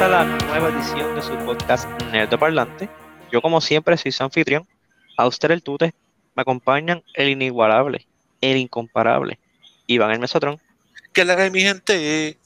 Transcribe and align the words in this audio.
esta 0.00 0.24
la 0.24 0.24
nueva 0.24 0.70
edición 0.70 1.14
de 1.14 1.20
su 1.20 1.36
podcast 1.44 1.86
Nerdo 2.10 2.38
Parlante. 2.38 2.88
Yo 3.30 3.42
como 3.42 3.60
siempre 3.60 3.98
soy 3.98 4.12
su 4.12 4.24
anfitrión, 4.24 4.66
Auster 5.18 5.52
el 5.52 5.62
Tute, 5.62 5.92
me 6.34 6.40
acompañan 6.40 7.02
el 7.12 7.28
inigualable, 7.28 8.06
el 8.40 8.56
incomparable, 8.56 9.38
Iván 9.86 10.12
el 10.12 10.18
Mesotrón. 10.18 10.58
¿Qué 11.12 11.22
le 11.22 11.36
de 11.36 11.50
mi 11.50 11.60
gente? 11.60 12.38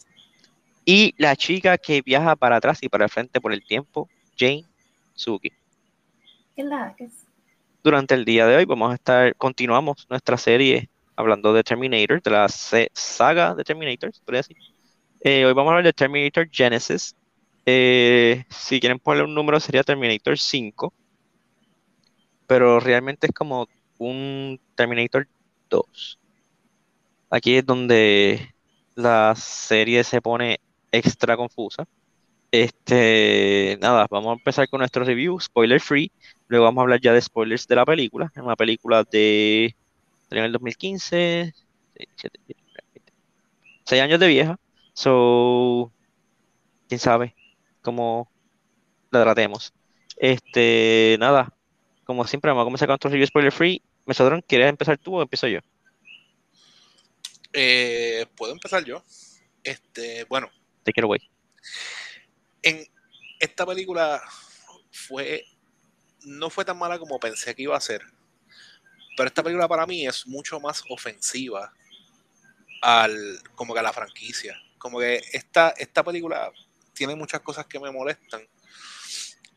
Y 0.84 1.14
la 1.16 1.36
chica 1.36 1.78
que 1.78 2.02
viaja 2.02 2.34
para 2.34 2.56
atrás 2.56 2.82
y 2.82 2.88
para 2.88 3.04
el 3.04 3.10
frente 3.10 3.40
por 3.40 3.52
el 3.52 3.64
tiempo, 3.64 4.08
Jane 4.36 4.64
Suki. 5.14 5.52
¿Qué 6.56 6.64
la 6.64 6.92
Durante 7.84 8.14
el 8.14 8.24
día 8.24 8.48
de 8.48 8.56
hoy 8.56 8.64
vamos 8.64 8.90
a 8.90 8.94
estar, 8.94 9.36
continuamos 9.36 10.08
nuestra 10.10 10.36
serie 10.38 10.88
hablando 11.14 11.52
de 11.52 11.62
Terminator, 11.62 12.20
de 12.20 12.30
la 12.32 12.48
saga 12.48 13.54
de 13.54 13.62
Terminators, 13.62 14.18
por 14.18 14.34
decir. 14.34 14.56
Eh, 15.20 15.44
hoy 15.46 15.52
vamos 15.52 15.70
a 15.70 15.76
hablar 15.76 15.84
de 15.84 15.92
Terminator 15.92 16.48
Genesis. 16.50 17.14
Eh, 17.66 18.44
si 18.50 18.78
quieren 18.80 18.98
ponerle 18.98 19.24
un 19.28 19.34
número 19.34 19.58
sería 19.60 19.82
Terminator 19.82 20.38
5. 20.38 20.92
Pero 22.46 22.80
realmente 22.80 23.26
es 23.28 23.32
como 23.32 23.68
un 23.98 24.60
Terminator 24.74 25.26
2. 25.70 26.18
Aquí 27.30 27.56
es 27.56 27.66
donde 27.66 28.54
la 28.94 29.34
serie 29.36 30.04
se 30.04 30.20
pone 30.20 30.60
extra 30.92 31.36
confusa. 31.36 31.86
Este, 32.52 33.78
nada, 33.80 34.06
vamos 34.10 34.30
a 34.30 34.38
empezar 34.38 34.68
con 34.68 34.78
nuestro 34.80 35.04
review, 35.04 35.40
spoiler 35.40 35.80
free. 35.80 36.12
Luego 36.48 36.66
vamos 36.66 36.82
a 36.82 36.84
hablar 36.84 37.00
ya 37.00 37.12
de 37.12 37.20
spoilers 37.22 37.66
de 37.66 37.76
la 37.76 37.84
película. 37.86 38.30
Es 38.34 38.42
una 38.42 38.56
película 38.56 39.04
de. 39.04 39.74
en 40.30 40.44
el 40.44 40.52
2015. 40.52 41.52
6 43.84 44.02
años 44.02 44.20
de 44.20 44.28
vieja. 44.28 44.58
So. 44.92 45.90
Quién 46.88 47.00
sabe 47.00 47.34
cómo 47.84 48.28
la 49.10 49.22
tratemos. 49.22 49.72
Este, 50.16 51.16
nada. 51.20 51.54
Como 52.04 52.26
siempre, 52.26 52.50
vamos 52.50 52.62
a 52.62 52.64
comenzar 52.64 52.88
con 52.88 52.94
nuestro 52.94 53.10
review 53.10 53.26
spoiler 53.26 53.52
free. 53.52 53.82
Mesodron, 54.06 54.42
¿quieres 54.42 54.68
empezar 54.68 54.98
tú 54.98 55.16
o 55.16 55.22
empiezo 55.22 55.46
yo? 55.46 55.60
Eh, 57.52 58.26
Puedo 58.36 58.52
empezar 58.52 58.84
yo. 58.84 59.02
Este, 59.62 60.24
bueno. 60.24 60.48
Te 60.82 60.92
quiero, 60.92 61.06
güey 61.06 61.20
en 62.64 62.86
esta 63.38 63.66
película 63.66 64.22
fue 64.90 65.44
no 66.22 66.48
fue 66.48 66.64
tan 66.64 66.78
mala 66.78 66.98
como 66.98 67.20
pensé 67.20 67.54
que 67.54 67.62
iba 67.62 67.76
a 67.76 67.80
ser. 67.80 68.02
Pero 69.16 69.28
esta 69.28 69.42
película 69.42 69.68
para 69.68 69.86
mí 69.86 70.06
es 70.06 70.26
mucho 70.26 70.58
más 70.58 70.82
ofensiva 70.88 71.72
al 72.80 73.38
como 73.54 73.74
que 73.74 73.80
a 73.80 73.82
la 73.82 73.92
franquicia. 73.92 74.56
Como 74.78 74.98
que 74.98 75.20
esta, 75.32 75.70
esta 75.76 76.02
película 76.02 76.50
tiene 76.94 77.14
muchas 77.14 77.40
cosas 77.40 77.66
que 77.66 77.80
me 77.80 77.90
molestan. 77.90 78.46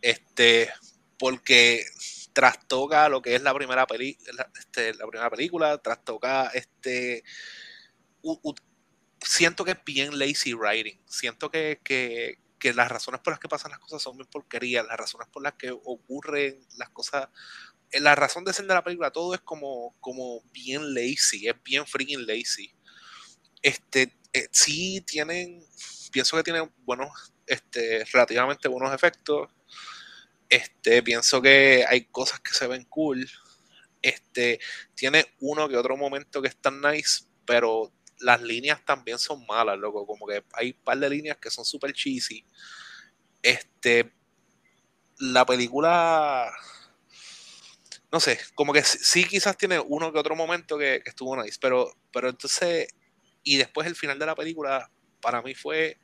Este, 0.02 0.72
porque 1.18 1.86
trastoca 2.34 3.10
lo 3.10 3.22
que 3.22 3.36
es 3.36 3.42
la 3.42 3.54
primera, 3.54 3.88
peli, 3.88 4.18
este, 4.60 4.94
la 4.94 5.08
primera 5.08 5.30
película, 5.30 5.78
trastoca 5.80 6.48
este. 6.54 7.24
siento 9.22 9.66
que 9.66 9.72
es 9.72 9.84
bien 9.86 10.20
lazy 10.20 10.54
writing. 10.54 11.00
Siento 11.08 11.50
que, 11.50 11.80
que, 11.84 12.40
que 12.60 12.74
las 12.74 12.90
razones 12.90 13.22
por 13.22 13.34
las 13.34 13.40
que 13.40 13.48
pasan 13.48 13.72
las 13.72 13.80
cosas 13.80 14.02
son 14.02 14.18
bien 14.18 14.28
porquerías, 14.28 14.86
las 14.86 14.98
razones 14.98 15.28
por 15.30 15.44
las 15.44 15.54
que 15.54 15.72
ocurren 15.72 16.66
las 16.78 16.90
cosas, 16.90 17.30
eh, 17.92 18.00
la 18.00 18.16
razón 18.16 18.44
de 18.44 18.54
ser 18.54 18.66
de 18.68 18.74
la 18.74 18.84
película, 18.84 19.12
todo 19.12 19.34
es 19.34 19.42
como, 19.42 19.96
como 20.00 20.42
bien 20.52 20.94
lazy, 20.94 21.48
es 21.48 21.56
bien 21.64 21.86
freaking 21.86 22.26
lazy. 22.26 22.74
Este, 23.62 24.16
eh, 24.34 24.48
sí 24.52 25.02
tienen, 25.02 25.66
pienso 26.18 26.36
que 26.36 26.42
tienen 26.42 26.74
buenos, 26.84 27.32
este, 27.46 28.04
relativamente 28.06 28.68
buenos 28.68 28.92
efectos. 28.92 29.52
Este, 30.50 31.04
pienso 31.04 31.40
que 31.44 31.86
hay 31.88 32.06
cosas 32.06 32.40
que 32.40 32.56
se 32.56 32.66
ven 32.66 32.86
cool. 32.86 33.30
Este, 34.02 34.60
tiene 34.96 35.36
uno 35.42 35.70
que 35.70 35.78
otro 35.78 35.96
momento 35.96 36.42
que 36.42 36.48
están 36.48 36.82
nice, 36.82 37.26
pero 37.46 37.94
las 38.20 38.42
líneas 38.42 38.84
también 38.84 39.20
son 39.20 39.46
malas, 39.46 39.78
loco. 39.78 40.08
Como 40.08 40.26
que 40.26 40.44
hay 40.54 40.72
un 40.72 40.84
par 40.84 40.98
de 40.98 41.08
líneas 41.08 41.38
que 41.38 41.52
son 41.52 41.64
súper 41.64 41.94
cheesy. 41.94 42.44
Este. 43.44 44.12
La 45.20 45.46
película. 45.46 46.52
No 48.12 48.20
sé, 48.20 48.40
como 48.56 48.74
que 48.74 48.82
sí, 48.82 49.24
quizás 49.26 49.56
tiene 49.56 49.80
uno 49.80 50.12
que 50.12 50.18
otro 50.18 50.36
momento 50.36 50.80
que, 50.80 51.04
estuvo 51.06 51.40
nice, 51.40 51.60
pero, 51.62 51.96
pero 52.12 52.30
entonces. 52.30 52.88
Y 53.44 53.58
después 53.58 53.86
el 53.86 53.96
final 53.96 54.18
de 54.18 54.26
la 54.26 54.34
película, 54.34 54.90
para 55.22 55.42
mí 55.42 55.56
fue 55.56 56.00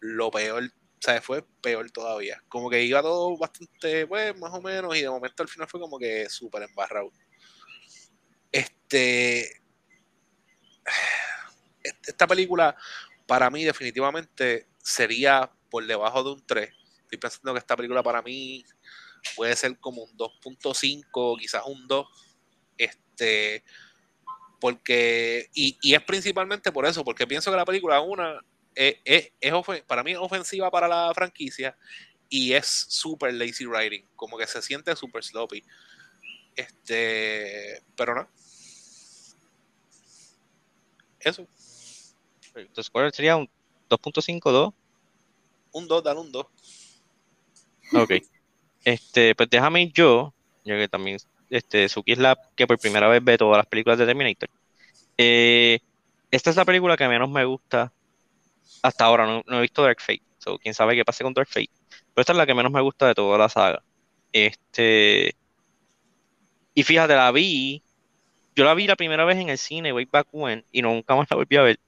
lo 0.00 0.30
peor. 0.30 0.64
O 0.64 1.00
sea, 1.00 1.22
fue 1.22 1.44
peor 1.62 1.90
todavía. 1.90 2.42
Como 2.48 2.68
que 2.68 2.82
iba 2.82 3.02
todo 3.02 3.36
bastante, 3.36 4.06
pues, 4.06 4.36
más 4.38 4.52
o 4.52 4.60
menos, 4.60 4.96
y 4.96 5.02
de 5.02 5.10
momento 5.10 5.42
al 5.42 5.48
final 5.48 5.68
fue 5.68 5.80
como 5.80 5.98
que 5.98 6.28
súper 6.28 6.62
embarrado. 6.64 7.12
Este 8.50 9.62
esta 11.82 12.26
película 12.26 12.76
para 13.26 13.50
mí 13.50 13.64
definitivamente 13.64 14.66
sería 14.82 15.50
por 15.70 15.86
debajo 15.86 16.22
de 16.24 16.30
un 16.30 16.46
3. 16.46 16.70
Estoy 17.02 17.18
pensando 17.18 17.52
que 17.52 17.58
esta 17.58 17.76
película 17.76 18.02
para 18.02 18.22
mí 18.22 18.64
puede 19.36 19.54
ser 19.56 19.78
como 19.78 20.02
un 20.02 20.16
2.5, 20.16 21.38
quizás 21.38 21.62
un 21.66 21.86
2. 21.86 22.06
Este, 22.76 23.64
porque, 24.60 25.48
y, 25.52 25.94
es 25.94 26.02
principalmente 26.02 26.72
por 26.72 26.86
eso, 26.86 27.04
porque 27.04 27.26
pienso 27.26 27.50
que 27.50 27.56
la 27.56 27.64
película, 27.64 28.00
una, 28.00 28.40
es, 28.78 29.32
es, 29.40 29.82
para 29.86 30.04
mí 30.04 30.12
es 30.12 30.18
ofensiva 30.18 30.70
para 30.70 30.86
la 30.86 31.12
franquicia 31.12 31.76
y 32.28 32.52
es 32.52 32.66
super 32.88 33.34
lazy 33.34 33.66
writing, 33.66 34.04
como 34.14 34.38
que 34.38 34.46
se 34.46 34.62
siente 34.62 34.94
super 34.94 35.24
sloppy. 35.24 35.64
Este, 36.54 37.82
pero 37.96 38.14
no. 38.14 38.28
Eso. 41.18 41.46
Entonces, 42.54 42.90
¿cuál 42.90 43.12
sería 43.12 43.36
un 43.36 43.48
2.52? 43.90 44.72
Un 45.72 45.88
2, 45.88 46.04
dale 46.04 46.20
un 46.20 46.30
2. 46.30 46.46
Ok. 47.94 48.12
Este, 48.84 49.34
pues 49.34 49.50
déjame 49.50 49.90
yo, 49.90 50.32
ya 50.64 50.76
que 50.76 50.88
también 50.88 51.18
este, 51.50 51.88
Suki 51.88 52.12
es 52.12 52.18
la 52.18 52.38
que 52.54 52.66
por 52.66 52.78
primera 52.78 53.08
vez 53.08 53.22
ve 53.24 53.38
todas 53.38 53.56
las 53.56 53.66
películas 53.66 53.98
de 53.98 54.06
Terminator. 54.06 54.50
Eh, 55.16 55.80
esta 56.30 56.50
es 56.50 56.56
la 56.56 56.64
película 56.64 56.96
que 56.96 57.08
menos 57.08 57.28
me 57.28 57.44
gusta 57.44 57.92
hasta 58.82 59.04
ahora. 59.04 59.26
No, 59.26 59.58
he 59.58 59.60
visto 59.60 59.82
Dark 59.82 60.00
Fate. 60.00 60.22
So, 60.38 60.58
quién 60.58 60.74
sabe 60.74 60.94
qué 60.94 61.04
pase 61.04 61.24
con 61.24 61.34
Dark 61.34 61.48
Fate. 61.48 61.70
Pero 62.14 62.22
esta 62.22 62.32
es 62.32 62.36
la 62.38 62.46
que 62.46 62.54
menos 62.54 62.72
me 62.72 62.80
gusta 62.80 63.06
de 63.06 63.14
toda 63.14 63.38
la 63.38 63.48
saga. 63.48 63.82
Este. 64.32 65.34
Y 66.74 66.82
fíjate, 66.82 67.14
la 67.14 67.30
vi. 67.32 67.82
Yo 68.54 68.64
la 68.64 68.74
vi 68.74 68.86
la 68.86 68.96
primera 68.96 69.24
vez 69.24 69.38
en 69.38 69.50
el 69.50 69.58
cine, 69.58 69.92
way 69.92 70.04
back 70.10 70.26
when, 70.32 70.64
y 70.72 70.82
nunca 70.82 71.14
más 71.14 71.28
la 71.30 71.36
volví 71.36 71.56
a 71.56 71.62
ver. 71.62 71.78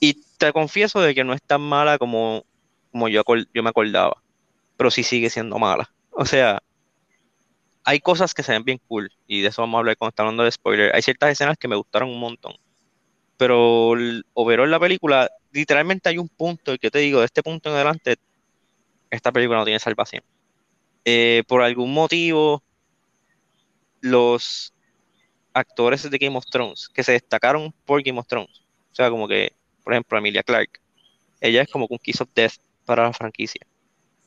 Y 0.00 0.22
te 0.36 0.52
confieso 0.52 1.00
de 1.00 1.14
que 1.14 1.24
no 1.24 1.32
es 1.32 1.42
tan 1.42 1.62
mala 1.62 1.96
como, 1.96 2.44
como 2.92 3.08
yo, 3.08 3.22
yo 3.54 3.62
me 3.62 3.70
acordaba, 3.70 4.22
pero 4.76 4.90
sí 4.90 5.02
sigue 5.02 5.30
siendo 5.30 5.58
mala. 5.58 5.90
O 6.10 6.26
sea, 6.26 6.62
hay 7.84 8.00
cosas 8.00 8.34
que 8.34 8.42
se 8.42 8.52
ven 8.52 8.64
bien 8.64 8.80
cool, 8.86 9.10
y 9.26 9.40
de 9.40 9.48
eso 9.48 9.62
vamos 9.62 9.78
a 9.78 9.80
hablar 9.80 9.96
cuando 9.96 10.10
estamos 10.10 10.28
hablando 10.28 10.44
de 10.44 10.52
spoiler. 10.52 10.94
Hay 10.94 11.00
ciertas 11.00 11.30
escenas 11.30 11.56
que 11.56 11.68
me 11.68 11.76
gustaron 11.76 12.10
un 12.10 12.20
montón, 12.20 12.54
pero 13.38 13.94
overall 14.34 14.70
la 14.70 14.80
película, 14.80 15.30
literalmente 15.54 16.10
hay 16.10 16.18
un 16.18 16.28
punto, 16.28 16.74
y 16.74 16.78
que 16.78 16.90
te 16.90 16.98
digo, 16.98 17.20
de 17.20 17.26
este 17.26 17.42
punto 17.42 17.70
en 17.70 17.76
adelante, 17.76 18.16
esta 19.10 19.32
película 19.32 19.58
no 19.58 19.64
tiene 19.64 19.78
salvación. 19.78 20.22
Eh, 21.06 21.42
por 21.48 21.62
algún 21.62 21.94
motivo, 21.94 22.62
los 24.02 24.74
actores 25.54 26.10
de 26.10 26.18
Game 26.18 26.36
of 26.36 26.44
Thrones 26.50 26.88
que 26.88 27.02
se 27.02 27.12
destacaron 27.12 27.72
por 27.86 28.02
Game 28.02 28.18
of 28.18 28.26
Thrones, 28.26 28.62
o 28.92 28.94
sea, 28.94 29.08
como 29.08 29.26
que 29.26 29.54
por 29.84 29.92
ejemplo, 29.92 30.18
Emilia 30.18 30.42
Clark, 30.42 30.80
ella 31.40 31.62
es 31.62 31.68
como 31.68 31.86
un 31.88 31.98
kiss 31.98 32.22
of 32.22 32.30
death 32.34 32.54
para 32.86 33.04
la 33.04 33.12
franquicia, 33.12 33.60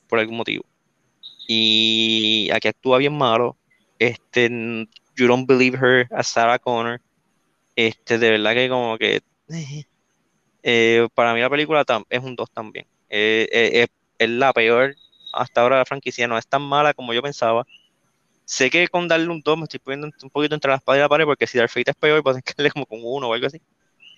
por 0.08 0.20
algún 0.20 0.36
motivo. 0.36 0.64
Y 1.48 2.48
aquí 2.52 2.68
actúa 2.68 2.98
bien 2.98 3.16
malo. 3.16 3.56
Este, 3.98 4.48
you 5.16 5.26
don't 5.26 5.48
believe 5.48 5.76
her 5.76 6.06
as 6.12 6.28
Sarah 6.28 6.58
Connor. 6.58 7.00
Este, 7.74 8.18
de 8.18 8.30
verdad 8.30 8.54
que 8.54 8.68
como 8.68 8.96
que 8.98 9.22
eh, 9.50 9.84
para 11.14 11.34
mí 11.34 11.40
la 11.40 11.50
película 11.50 11.84
es 12.08 12.22
un 12.22 12.36
2 12.36 12.50
también. 12.50 12.86
Eh, 13.10 13.48
eh, 13.52 13.86
es 14.18 14.28
la 14.28 14.52
peor 14.52 14.94
hasta 15.32 15.62
ahora 15.62 15.76
de 15.76 15.80
la 15.80 15.86
franquicia, 15.86 16.26
no 16.26 16.38
es 16.38 16.46
tan 16.46 16.62
mala 16.62 16.94
como 16.94 17.14
yo 17.14 17.22
pensaba. 17.22 17.66
Sé 18.44 18.70
que 18.70 18.88
con 18.88 19.08
darle 19.08 19.28
un 19.28 19.42
2 19.42 19.58
me 19.58 19.64
estoy 19.64 19.80
poniendo 19.80 20.08
un 20.22 20.30
poquito 20.30 20.54
entre 20.54 20.70
la 20.70 20.76
espada 20.78 20.98
y 20.98 21.00
la 21.02 21.08
pared, 21.08 21.24
porque 21.24 21.46
si 21.46 21.58
Darth 21.58 21.70
Fate 21.70 21.90
es 21.90 21.96
peor, 21.96 22.22
pues 22.22 22.42
que 22.42 22.52
darle 22.56 22.70
como 22.70 22.86
con 22.86 23.00
uno 23.02 23.28
o 23.28 23.34
algo 23.34 23.46
así. 23.46 23.60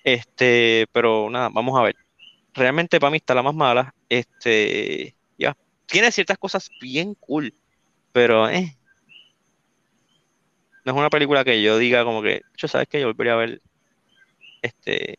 Este, 0.04 0.86
pero 0.92 1.28
nada, 1.30 1.50
vamos 1.52 1.78
a 1.78 1.82
ver. 1.82 1.96
Realmente 2.54 3.00
para 3.00 3.10
mí 3.10 3.18
está 3.18 3.34
la 3.34 3.42
más 3.42 3.54
mala. 3.54 3.94
Este, 4.08 5.14
ya. 5.38 5.56
Tiene 5.86 6.12
ciertas 6.12 6.38
cosas 6.38 6.70
bien 6.80 7.14
cool, 7.14 7.52
pero 8.12 8.48
eh. 8.48 8.76
No 10.84 10.92
es 10.92 10.98
una 10.98 11.10
película 11.10 11.44
que 11.44 11.60
yo 11.62 11.76
diga 11.78 12.04
como 12.04 12.22
que, 12.22 12.42
yo 12.56 12.68
sabes 12.68 12.88
que 12.88 13.00
yo 13.00 13.06
volvería 13.08 13.34
a 13.34 13.36
ver 13.36 13.60
este 14.62 15.18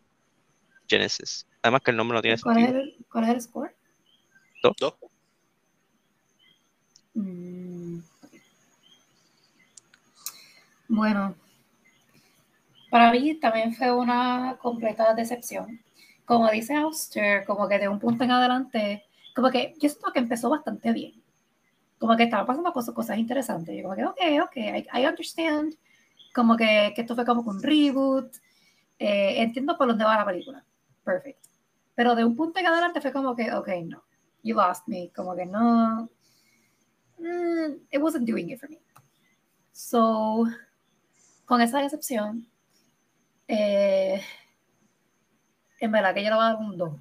Genesis. 0.91 1.47
Además 1.61 1.81
que 1.81 1.91
el 1.91 1.97
nombre 1.97 2.15
no 2.15 2.21
tiene 2.21 2.39
¿Cuál 2.41 2.55
sentido. 2.55 2.79
Es 2.79 2.85
el, 2.85 3.05
¿Cuál 3.09 3.23
es 3.23 3.29
el 3.29 3.41
score? 3.41 3.75
Dos. 4.61 4.95
Mm. 7.13 7.99
Bueno, 10.87 11.35
para 12.89 13.11
mí 13.11 13.35
también 13.35 13.73
fue 13.73 13.91
una 13.91 14.57
completa 14.61 15.13
decepción. 15.13 15.79
Como 16.25 16.49
dice 16.51 16.75
Auster, 16.75 17.45
como 17.45 17.67
que 17.67 17.79
de 17.79 17.87
un 17.87 17.99
punto 17.99 18.25
en 18.25 18.31
adelante, 18.31 19.05
como 19.33 19.49
que 19.49 19.73
yo 19.79 19.87
siento 19.89 20.11
que 20.11 20.19
empezó 20.19 20.49
bastante 20.49 20.91
bien. 20.91 21.13
Como 21.97 22.17
que 22.17 22.23
estaban 22.23 22.45
pasando 22.45 22.73
cosas, 22.73 22.93
cosas 22.93 23.17
interesantes. 23.17 23.75
Yo 23.75 23.83
como 23.83 23.95
que, 23.95 24.05
ok, 24.05 24.43
ok, 24.43 24.57
I, 24.57 24.87
I 24.93 25.05
understand. 25.05 25.75
Como 26.33 26.57
que, 26.57 26.91
que, 26.95 27.01
esto 27.01 27.15
fue 27.15 27.25
como 27.25 27.49
un 27.49 27.61
reboot. 27.63 28.35
Eh, 28.99 29.41
entiendo 29.41 29.77
por 29.77 29.87
dónde 29.87 30.03
va 30.03 30.17
la 30.17 30.25
película. 30.25 30.63
Perfecto. 31.03 31.49
Pero 31.95 32.15
de 32.15 32.23
un 32.23 32.35
punto 32.35 32.59
en 32.59 32.67
adelante 32.67 33.01
fue 33.01 33.11
como 33.11 33.35
que, 33.35 33.51
ok, 33.53 33.67
no. 33.85 34.03
You 34.43 34.55
lost 34.55 34.87
me. 34.87 35.11
Como 35.15 35.35
que 35.35 35.45
no. 35.45 36.09
Mm, 37.19 37.87
it 37.91 38.01
wasn't 38.01 38.27
doing 38.27 38.49
it 38.49 38.59
for 38.59 38.69
me. 38.69 38.79
So, 39.71 40.45
con 41.45 41.61
esa 41.61 41.79
decepción, 41.79 42.47
eh, 43.47 44.21
en 45.79 45.91
verdad 45.91 46.13
que 46.13 46.23
yo 46.23 46.29
le 46.29 46.35
voy 46.35 46.45
a 46.45 46.47
dar 46.47 46.57
un 46.57 46.77
2. 46.77 46.93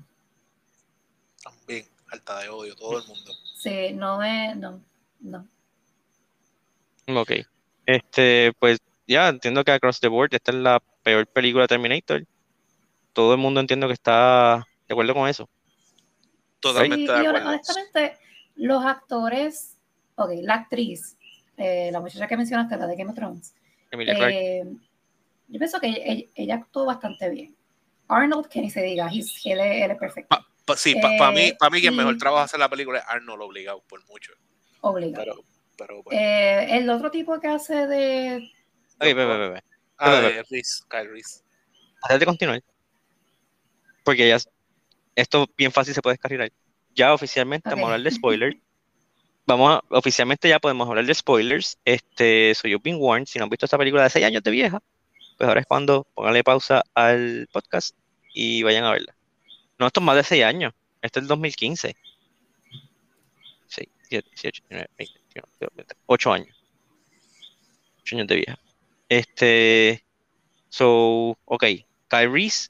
También, 1.43 1.87
alta 2.11 2.41
de 2.41 2.49
odio, 2.49 2.75
todo 2.77 2.99
el 2.99 3.07
mundo. 3.07 3.33
Sí, 3.57 3.93
no 3.93 4.19
me, 4.19 4.55
no, 4.55 4.83
no. 5.21 5.47
Ok. 7.09 7.33
Este, 7.87 8.53
pues 8.59 8.79
ya 9.07 9.29
entiendo 9.29 9.65
que 9.65 9.73
Across 9.73 10.01
the 10.01 10.09
Board 10.09 10.35
esta 10.35 10.53
es 10.53 10.59
la 10.59 10.83
peor 11.03 11.27
película 11.27 11.65
de 11.65 11.69
Terminator. 11.69 12.27
Todo 13.13 13.33
el 13.33 13.39
mundo 13.39 13.61
entiendo 13.61 13.87
que 13.87 13.93
está 13.95 14.67
de 14.89 14.93
acuerdo 14.93 15.15
con 15.15 15.29
eso. 15.29 15.49
Totalmente 16.61 17.07
Sí, 17.07 17.13
de 17.13 17.23
y 17.23 17.27
acuerdo. 17.27 17.49
honestamente, 17.49 18.19
los 18.57 18.85
actores, 18.85 19.79
ok, 20.17 20.31
la 20.43 20.55
actriz, 20.55 21.17
eh, 21.57 21.91
la 21.93 22.01
muchacha 22.01 22.27
que 22.27 22.37
mencionaste, 22.37 22.77
la 22.77 22.87
de 22.87 22.97
Game 22.97 23.11
of 23.11 23.17
Thrones, 23.17 23.55
eh, 23.93 24.63
yo 25.49 25.59
pienso 25.59 25.81
que 25.81 25.89
ella, 25.89 26.27
ella 26.35 26.55
actuó 26.57 26.85
bastante 26.85 27.29
bien. 27.31 27.57
Arnold, 28.09 28.49
que 28.49 28.61
ni 28.61 28.71
se 28.71 28.83
diga, 28.83 29.09
he's- 29.09 29.41
él, 29.45 29.61
es, 29.61 29.85
él 29.85 29.91
es 29.93 29.99
perfecto, 29.99 30.29
Pa- 30.29 30.47
pa- 30.65 30.77
sí, 30.77 30.95
para 30.97 31.31
mí, 31.33 31.41
Eh, 31.49 31.57
pa 31.59 31.71
mí 31.71 31.81
quien 31.81 31.95
mejor 31.97 32.17
trabaja 32.19 32.45
hacer 32.45 32.59
la 32.61 32.69
película 32.69 32.99
es 32.99 33.05
Arnold 33.09 33.43
obligado 33.43 33.83
por 33.89 34.05
mucho. 34.09 34.33
obligado. 34.83 35.25
Pero, 35.25 35.45
pero 35.77 36.03
bueno. 36.03 36.21
Eh, 36.21 36.77
el 36.79 36.91
otro 36.91 37.11
tipo 37.11 37.39
que 37.41 37.49
hace 37.49 37.87
de... 37.87 38.51
Ve, 38.99 39.15
ve, 39.15 39.25
ve. 39.25 39.63
ah, 39.99 40.21
de 40.21 40.43
Reese, 40.51 40.83
Kyle 40.91 41.09
Reese. 41.11 41.43
Antes 42.03 42.21
de 42.21 42.27
continuar, 42.27 42.63
porque 44.05 44.29
ya 44.29 44.39
esto 45.15 45.49
bien 45.57 45.73
fácil 45.73 45.95
se 45.95 46.03
puede 46.03 46.15
descarrilar. 46.15 46.51
Ya 46.95 47.13
oficialmente 47.15 47.69
Ok. 47.69 47.75
vamos 47.75 47.91
a 47.91 47.95
hablar 47.95 48.05
de 48.05 48.17
spoilers. 48.17 48.57
Vamos 49.47 49.73
a, 49.73 49.83
oficialmente 49.97 50.49
ya 50.49 50.59
podemos 50.59 50.89
hablar 50.89 51.05
de 51.07 51.15
spoilers. 51.15 51.79
Este, 51.85 52.55
so 52.55 52.69
you've 52.69 52.83
been 52.83 52.99
warned. 52.99 53.27
Si 53.27 53.39
no 53.39 53.45
han 53.45 53.51
visto 53.51 53.67
esta 53.67 53.79
película 53.79 54.05
de 54.05 54.11
6 54.11 54.25
años 54.25 54.43
de 54.43 54.51
vieja, 54.51 54.83
pues 55.37 55.49
ahora 55.49 55.61
es 55.61 55.67
cuando 55.67 56.07
pónganle 56.15 56.45
pausa 56.45 56.83
al 56.95 57.49
podcast 57.53 57.97
y 58.35 58.63
vayan 58.63 58.85
a 58.85 58.93
verla. 58.93 59.15
No, 59.79 59.87
esto 59.87 60.01
es 60.01 60.05
más 60.05 60.17
de 60.17 60.25
6 60.25 60.45
años. 60.45 60.75
Este 61.03 61.19
es 61.19 61.23
el 61.25 61.29
2015. 61.29 61.97
6, 63.67 63.89
7, 64.09 64.29
18, 64.31 64.63
19, 64.69 64.91
20, 64.99 65.15
21, 65.35 65.47
22, 65.59 65.77
23, 65.77 66.03
8 66.07 66.33
años. 66.33 66.57
8 68.03 68.17
años 68.17 68.27
de 68.29 68.37
vieja. 68.37 68.59
Este, 69.09 70.05
so, 70.69 71.37
ok. 71.45 71.65
Tyrese, 72.09 72.69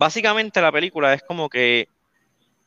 básicamente 0.00 0.62
la 0.62 0.72
película 0.72 1.12
es 1.12 1.22
como 1.22 1.50
que 1.50 1.86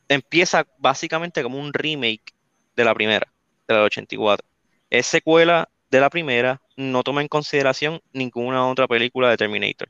empieza 0.08 0.68
básicamente 0.78 1.42
como 1.42 1.58
un 1.58 1.72
remake 1.72 2.32
de 2.76 2.84
la 2.84 2.94
primera, 2.94 3.26
de 3.66 3.74
la 3.74 3.80
del 3.80 3.86
84. 3.86 4.46
Es 4.88 5.06
secuela 5.06 5.68
de 5.90 5.98
la 5.98 6.10
primera, 6.10 6.62
no 6.76 7.02
toma 7.02 7.22
en 7.22 7.28
consideración 7.28 8.00
ninguna 8.12 8.68
otra 8.68 8.86
película 8.86 9.30
de 9.30 9.36
Terminator. 9.36 9.88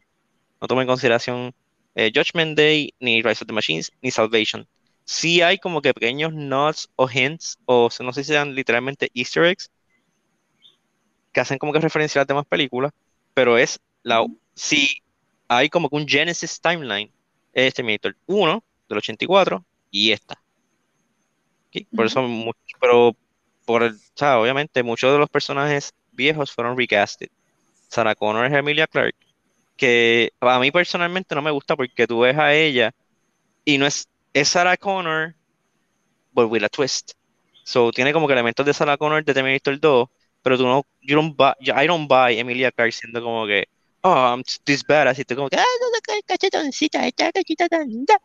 No 0.59 0.69
toma 0.69 0.83
en 0.83 0.89
consideración 0.89 1.55
eh, 1.95 2.11
Judgment 2.15 2.57
Day, 2.57 2.95
ni 2.99 3.21
Rise 3.21 3.45
of 3.45 3.49
the 3.49 3.53
Machines, 3.53 3.93
ni 4.01 4.11
Salvation. 4.11 4.67
Sí 5.05 5.43
hay 5.43 5.59
como 5.59 5.83
que 5.83 5.93
pequeños 5.93 6.33
nods 6.33 6.89
o 6.97 7.11
hints, 7.11 7.59
o 7.67 7.91
no 8.01 8.13
sé 8.15 8.25
si 8.25 8.33
sean 8.33 8.55
literalmente 8.55 9.11
easter 9.13 9.45
eggs, 9.45 9.71
que 11.31 11.41
hacen 11.41 11.59
como 11.59 11.75
que 11.75 11.81
referencia 11.81 12.21
a 12.21 12.23
las 12.23 12.29
demás 12.29 12.47
películas, 12.47 12.93
pero 13.35 13.59
es 13.59 13.81
la... 14.03 14.25
Si 14.55 15.03
hay 15.49 15.69
como 15.69 15.91
que 15.91 15.97
un 15.97 16.09
Genesis 16.09 16.59
timeline, 16.59 17.13
es 17.55 17.75
Terminator 17.75 18.17
1 18.27 18.65
del 18.89 18.99
84 18.99 19.65
y 19.91 20.13
esta. 20.13 20.41
Por 21.95 22.07
eso, 22.07 22.25
pero 22.81 23.17
por 23.65 23.83
el, 23.83 23.95
o 23.95 23.99
sea, 24.15 24.39
obviamente 24.39 24.83
muchos 24.83 25.13
de 25.13 25.19
los 25.19 25.29
personajes 25.29 25.93
viejos 26.13 26.53
fueron 26.53 26.77
recasted. 26.77 27.29
Sarah 27.89 28.15
Connor 28.15 28.47
es 28.47 28.53
Emilia 28.53 28.87
Clarke, 28.87 29.17
que 29.77 30.33
a 30.41 30.59
mí 30.59 30.71
personalmente 30.71 31.35
no 31.35 31.43
me 31.43 31.51
gusta 31.51 31.77
porque 31.77 32.07
tú 32.07 32.21
ves 32.21 32.37
a 32.39 32.55
ella 32.55 32.95
y 33.65 33.79
no 33.79 33.87
es, 33.87 34.09
es 34.33 34.49
Sarah 34.49 34.77
Connor, 34.77 35.35
but 36.33 36.51
with 36.51 36.63
a 36.65 36.69
twist. 36.69 37.13
So 37.65 37.91
tiene 37.93 38.13
como 38.13 38.27
que 38.27 38.35
elementos 38.35 38.67
de 38.67 38.75
Sarah 38.75 38.97
Connor 38.97 39.25
de 39.25 39.35
Terminator 39.35 39.79
2, 39.79 40.09
pero 40.43 40.59
tú 40.59 40.65
no, 40.65 40.87
you 41.01 41.17
don't 41.17 41.37
buy, 41.37 41.55
I 41.61 41.87
don't 41.87 42.09
buy 42.09 42.39
Emilia 42.39 42.71
Clarke 42.71 42.93
siendo 42.93 43.23
como 43.23 43.47
que, 43.47 43.69
oh, 44.05 44.13
I'm 44.35 44.43
this 44.65 44.85
badass, 44.87 45.19
y 45.19 45.25
tú 45.25 45.35
como 45.35 45.49
que, 45.49 45.57
ah, 45.57 45.65
no, 45.81 45.87
no, 45.91 46.23
cachetoncita, 46.27 47.07
esta 47.07 47.31
linda. 47.85 48.17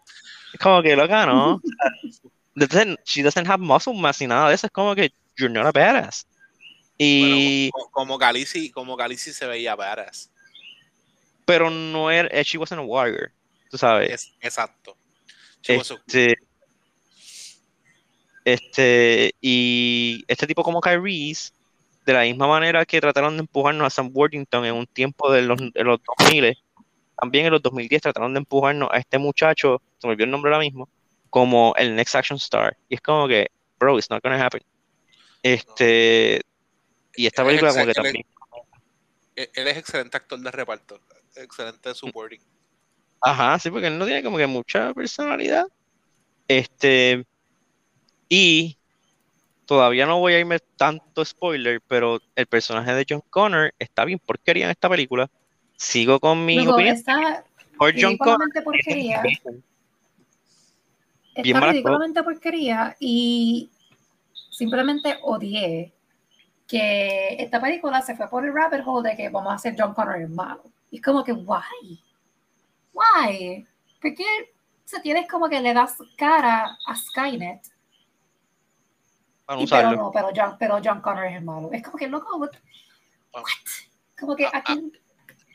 Es 0.53 0.59
como 0.59 0.81
que 0.83 0.95
loca, 0.95 1.25
¿no? 1.25 1.59
doesn't, 2.55 2.99
she 3.05 3.23
doesn't 3.23 3.47
have 3.47 3.59
muscle 3.61 3.93
mass 3.93 4.19
ni 4.19 4.27
nada 4.27 4.49
de 4.49 4.55
eso, 4.55 4.67
es 4.67 4.71
como 4.73 4.93
que 4.93 5.11
you're 5.37 5.51
not 5.53 5.65
a 5.65 5.71
badass. 5.71 6.27
Y, 6.97 7.69
Bueno, 7.71 7.85
co- 7.85 7.91
como 7.91 8.17
Galici, 8.17 8.69
como 8.71 8.97
Galici 8.97 9.31
se 9.31 9.47
veía 9.47 9.75
badass. 9.75 10.29
pero 11.45 11.69
no 11.69 12.11
era, 12.11 12.27
eh, 12.31 12.43
she 12.43 12.57
wasn't 12.57 12.79
a 12.79 12.83
warrior, 12.83 13.31
tú 13.71 13.77
sabes. 13.77 14.11
Es, 14.11 14.31
exacto. 14.41 14.95
She 15.61 15.77
was 15.77 15.89
a- 15.91 15.95
Este, 16.05 16.35
este, 18.45 19.33
y 19.41 20.23
este 20.27 20.45
tipo 20.47 20.63
como 20.63 20.81
Kyrie's, 20.81 21.53
de 22.09 22.15
la 22.15 22.23
misma 22.23 22.47
manera 22.47 22.85
que 22.85 22.99
trataron 22.99 23.37
de 23.37 23.41
empujarnos 23.41 23.85
a 23.85 23.89
Sam 23.91 24.09
Worthington 24.11 24.65
en 24.65 24.73
un 24.73 24.87
tiempo 24.87 25.31
de 25.31 25.43
los, 25.43 25.59
de 25.59 25.83
los 25.83 25.99
2000, 26.19 26.57
también 27.19 27.45
en 27.45 27.51
los 27.51 27.61
2010 27.61 28.01
trataron 28.01 28.33
de 28.33 28.39
empujarnos 28.39 28.89
a 28.91 28.97
este 28.97 29.19
muchacho, 29.19 29.79
se 29.99 30.07
me 30.07 30.13
olvidó 30.13 30.25
el 30.25 30.31
nombre 30.31 30.51
ahora 30.51 30.63
mismo, 30.63 30.89
como 31.29 31.75
el 31.77 31.95
Next 31.95 32.15
Action 32.15 32.37
Star. 32.37 32.75
Y 32.89 32.95
es 32.95 33.01
como 33.01 33.27
que, 33.27 33.51
bro, 33.77 33.97
it's 33.97 34.09
not 34.09 34.23
gonna 34.23 34.43
happen. 34.43 34.63
Este, 35.43 36.41
y 37.15 37.27
esta 37.27 37.45
película 37.45 37.73
como 37.73 37.85
que 37.85 37.93
también, 37.93 38.25
él 39.35 39.49
él 39.53 39.67
es 39.67 39.77
excelente 39.77 40.17
actor 40.17 40.39
de 40.39 40.49
reparto. 40.49 40.99
Excelente 41.35 41.93
supporting. 41.93 42.41
ajá, 43.21 43.59
sí, 43.59 43.69
porque 43.69 43.87
él 43.87 43.99
no 43.99 44.05
tiene 44.05 44.23
como 44.23 44.37
que 44.37 44.47
mucha 44.47 44.95
personalidad. 44.95 45.67
Este, 46.47 47.23
y 48.27 48.78
todavía 49.69 50.07
no 50.07 50.17
voy 50.17 50.33
a 50.33 50.39
irme 50.39 50.57
tanto 50.77 51.23
spoiler, 51.23 51.79
pero 51.87 52.19
el 52.35 52.47
personaje 52.47 52.91
de 52.95 53.05
John 53.07 53.21
Connor 53.29 53.71
está 53.77 54.03
bien 54.03 54.17
porquería 54.17 54.65
en 54.65 54.71
esta 54.71 54.89
película. 54.89 55.29
Sigo 55.77 56.19
con 56.19 56.43
mi 56.43 56.55
Luego, 56.55 56.73
opinión 56.73 56.95
está 56.95 57.45
por 57.77 57.93
John 57.95 58.17
Connor. 58.17 58.49
porquería. 58.63 59.21
Está 59.21 59.51
Bien 61.43 61.59
mala 61.59 61.71
ridículamente 61.71 62.23
porquería 62.23 62.97
y 62.99 63.69
simplemente 64.49 65.19
odié 65.21 65.93
que 66.67 67.35
esta 67.37 67.61
película 67.61 68.01
se 68.01 68.15
fue 68.15 68.27
por 68.27 68.43
el 68.43 68.51
rabbit 68.51 68.81
hole 68.83 69.11
de 69.11 69.15
que 69.15 69.29
vamos 69.29 69.51
a 69.51 69.55
hacer 69.57 69.75
John 69.77 69.93
Connor 69.93 70.19
el 70.19 70.29
malo. 70.29 70.63
Y 70.89 70.95
es 70.95 71.03
como 71.03 71.23
que, 71.23 71.31
why? 71.31 72.01
Why? 72.91 73.67
¿Por 74.01 74.15
qué 74.15 74.51
se 74.83 74.99
tienes 75.01 75.29
como 75.29 75.47
que 75.47 75.61
le 75.61 75.75
das 75.75 75.95
cara 76.17 76.75
a 76.87 76.95
Skynet? 76.95 77.61
Para 79.49 79.61
Y 79.63 79.65
pero 79.67 79.79
usarlo. 79.81 79.97
no, 80.03 80.11
pero 80.11 80.29
John, 80.35 80.57
pero 80.59 80.79
John 80.83 81.01
Connor 81.01 81.25
es 81.25 81.35
el 81.37 81.43
malo. 81.43 81.69
Es 81.73 81.81
como 81.81 81.97
que, 81.97 82.07
loco, 82.07 82.37
what? 82.37 82.51
What? 83.33 83.43
Como 84.19 84.35
que 84.35 84.45
aquí... 84.45 84.91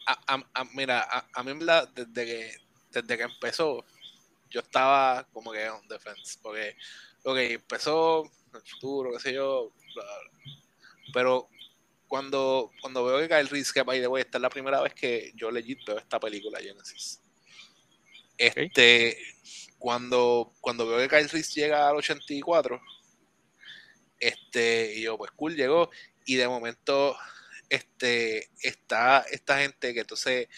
A- 0.06 0.34
a- 0.34 0.44
a- 0.52 0.64
mira, 0.74 1.00
a, 1.08 1.24
a 1.32 1.42
mí 1.44 1.52
en 1.52 1.60
verdad, 1.60 1.88
desde 1.94 2.26
que, 2.26 2.56
desde 2.90 3.16
que 3.16 3.22
empezó, 3.22 3.84
yo 4.50 4.60
estaba 4.60 5.24
como 5.32 5.52
que 5.52 5.68
on 5.70 5.86
defense. 5.86 6.38
Porque, 6.42 6.76
ok, 7.22 7.36
empezó 7.36 8.24
el 8.52 8.62
futuro, 8.62 9.12
qué 9.12 9.20
sé 9.20 9.32
yo, 9.34 9.70
bla, 9.94 10.04
bla, 10.04 10.14
bla. 10.18 10.52
Pero 11.12 11.48
cuando, 12.08 12.72
cuando 12.80 13.04
veo 13.04 13.18
que 13.20 13.28
Kyle 13.28 13.48
Reese, 13.48 13.72
que 13.72 13.82
by 13.82 14.00
the 14.00 14.08
way, 14.08 14.22
esta 14.22 14.38
es 14.38 14.42
la 14.42 14.50
primera 14.50 14.80
vez 14.80 14.92
que 14.94 15.30
yo 15.36 15.50
legit 15.52 15.78
veo 15.86 15.98
esta 15.98 16.18
película, 16.18 16.58
Genesis. 16.60 17.20
Este, 18.36 19.16
cuando, 19.78 20.52
cuando 20.60 20.86
veo 20.88 20.98
que 20.98 21.08
Kyle 21.16 21.28
Reese 21.28 21.60
llega 21.60 21.88
al 21.88 21.96
84, 21.96 22.80
este, 24.18 24.94
y 24.96 25.02
yo, 25.02 25.16
pues 25.18 25.30
cool, 25.32 25.54
llegó, 25.56 25.90
y 26.24 26.36
de 26.36 26.48
momento, 26.48 27.16
este, 27.68 28.48
está 28.62 29.20
esta 29.30 29.58
gente 29.58 29.92
que 29.94 30.00
entonces, 30.00 30.48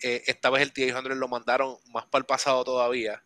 eh, 0.00 0.22
esta 0.26 0.50
vez 0.50 0.62
el 0.62 0.72
T-800 0.72 1.14
lo 1.16 1.28
mandaron 1.28 1.76
más 1.92 2.06
para 2.06 2.20
el 2.20 2.26
pasado 2.26 2.64
todavía, 2.64 3.22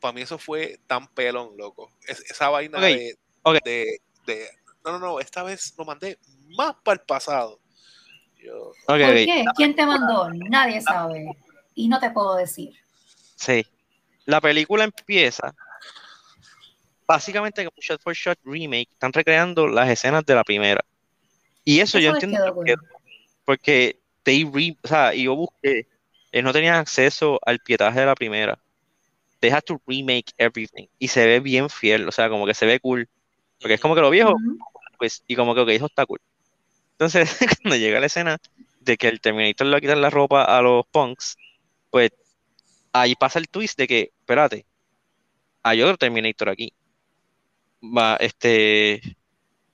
para 0.00 0.12
mí 0.12 0.22
eso 0.22 0.38
fue 0.38 0.78
tan 0.86 1.08
pelón, 1.14 1.56
loco. 1.56 1.90
esa 2.06 2.50
vaina 2.50 2.78
Ok, 2.78 2.84
de, 2.84 3.16
de, 3.64 4.00
de- 4.26 4.50
No, 4.84 4.92
no, 4.92 4.98
no, 4.98 5.20
esta 5.20 5.42
vez 5.42 5.74
lo 5.78 5.84
mandé 5.86 6.18
más 6.56 6.74
para 6.84 7.00
el 7.00 7.06
pasado. 7.06 7.58
Yo, 8.36 8.68
Ok, 8.68 8.74
¿Por 8.86 8.98
qué? 8.98 9.44
¿Quién 9.56 9.74
te 9.74 9.86
mandó? 9.86 10.28
Nadie 10.34 10.82
sabe. 10.82 11.24
Y 11.74 11.88
no 11.88 11.98
te 12.00 12.10
puedo 12.10 12.36
decir. 12.36 12.74
Sí. 13.36 13.66
La 14.26 14.40
película 14.42 14.84
empieza 14.84 15.54
básicamente 17.06 17.64
como 17.64 17.74
un 17.76 17.82
shot 17.82 18.02
for 18.02 18.14
shot 18.14 18.38
remake. 18.44 18.88
Están 18.92 19.12
recreando 19.12 19.66
las 19.66 19.88
escenas 19.90 20.24
de 20.24 20.34
la 20.34 20.44
primera. 20.44 20.84
Y 21.64 21.80
eso, 21.80 21.98
yo 21.98 22.10
Eso 22.10 22.16
entiendo 22.16 22.38
quedó 22.44 22.54
por 22.54 22.64
qué, 22.66 22.76
cool. 22.76 22.88
porque 23.44 23.98
they 24.22 24.44
re- 24.44 24.76
o 24.82 24.88
sea, 24.88 25.14
yo 25.14 25.34
busqué, 25.36 25.86
eh, 26.32 26.42
no 26.42 26.52
tenían 26.52 26.74
acceso 26.76 27.38
al 27.44 27.58
pietaje 27.60 28.00
de 28.00 28.06
la 28.06 28.14
primera. 28.14 28.58
They 29.40 29.50
had 29.50 29.62
to 29.62 29.80
remake 29.86 30.32
everything. 30.38 30.86
Y 30.98 31.08
se 31.08 31.26
ve 31.26 31.40
bien 31.40 31.68
fiel, 31.70 32.08
o 32.08 32.12
sea, 32.12 32.28
como 32.28 32.46
que 32.46 32.54
se 32.54 32.66
ve 32.66 32.80
cool. 32.80 33.08
Porque 33.60 33.74
es 33.74 33.80
como 33.80 33.94
que 33.94 34.00
lo 34.00 34.10
viejo, 34.10 34.34
pues, 34.98 35.22
y 35.26 35.36
como 35.36 35.54
que, 35.54 35.60
ok, 35.60 35.68
eso 35.70 35.86
está 35.86 36.04
cool. 36.06 36.20
Entonces, 36.92 37.36
cuando 37.62 37.76
llega 37.76 38.00
la 38.00 38.06
escena 38.06 38.38
de 38.80 38.96
que 38.96 39.08
el 39.08 39.20
Terminator 39.20 39.66
le 39.66 39.72
va 39.72 39.78
a 39.78 39.80
quitar 39.80 39.96
la 39.98 40.10
ropa 40.10 40.44
a 40.44 40.60
los 40.62 40.86
punks, 40.90 41.36
pues 41.90 42.10
ahí 42.92 43.14
pasa 43.14 43.38
el 43.38 43.48
twist 43.48 43.78
de 43.78 43.86
que, 43.86 44.12
espérate, 44.20 44.66
hay 45.62 45.82
otro 45.82 45.96
Terminator 45.96 46.50
aquí. 46.50 46.72
Va, 47.96 48.16
este, 48.16 49.00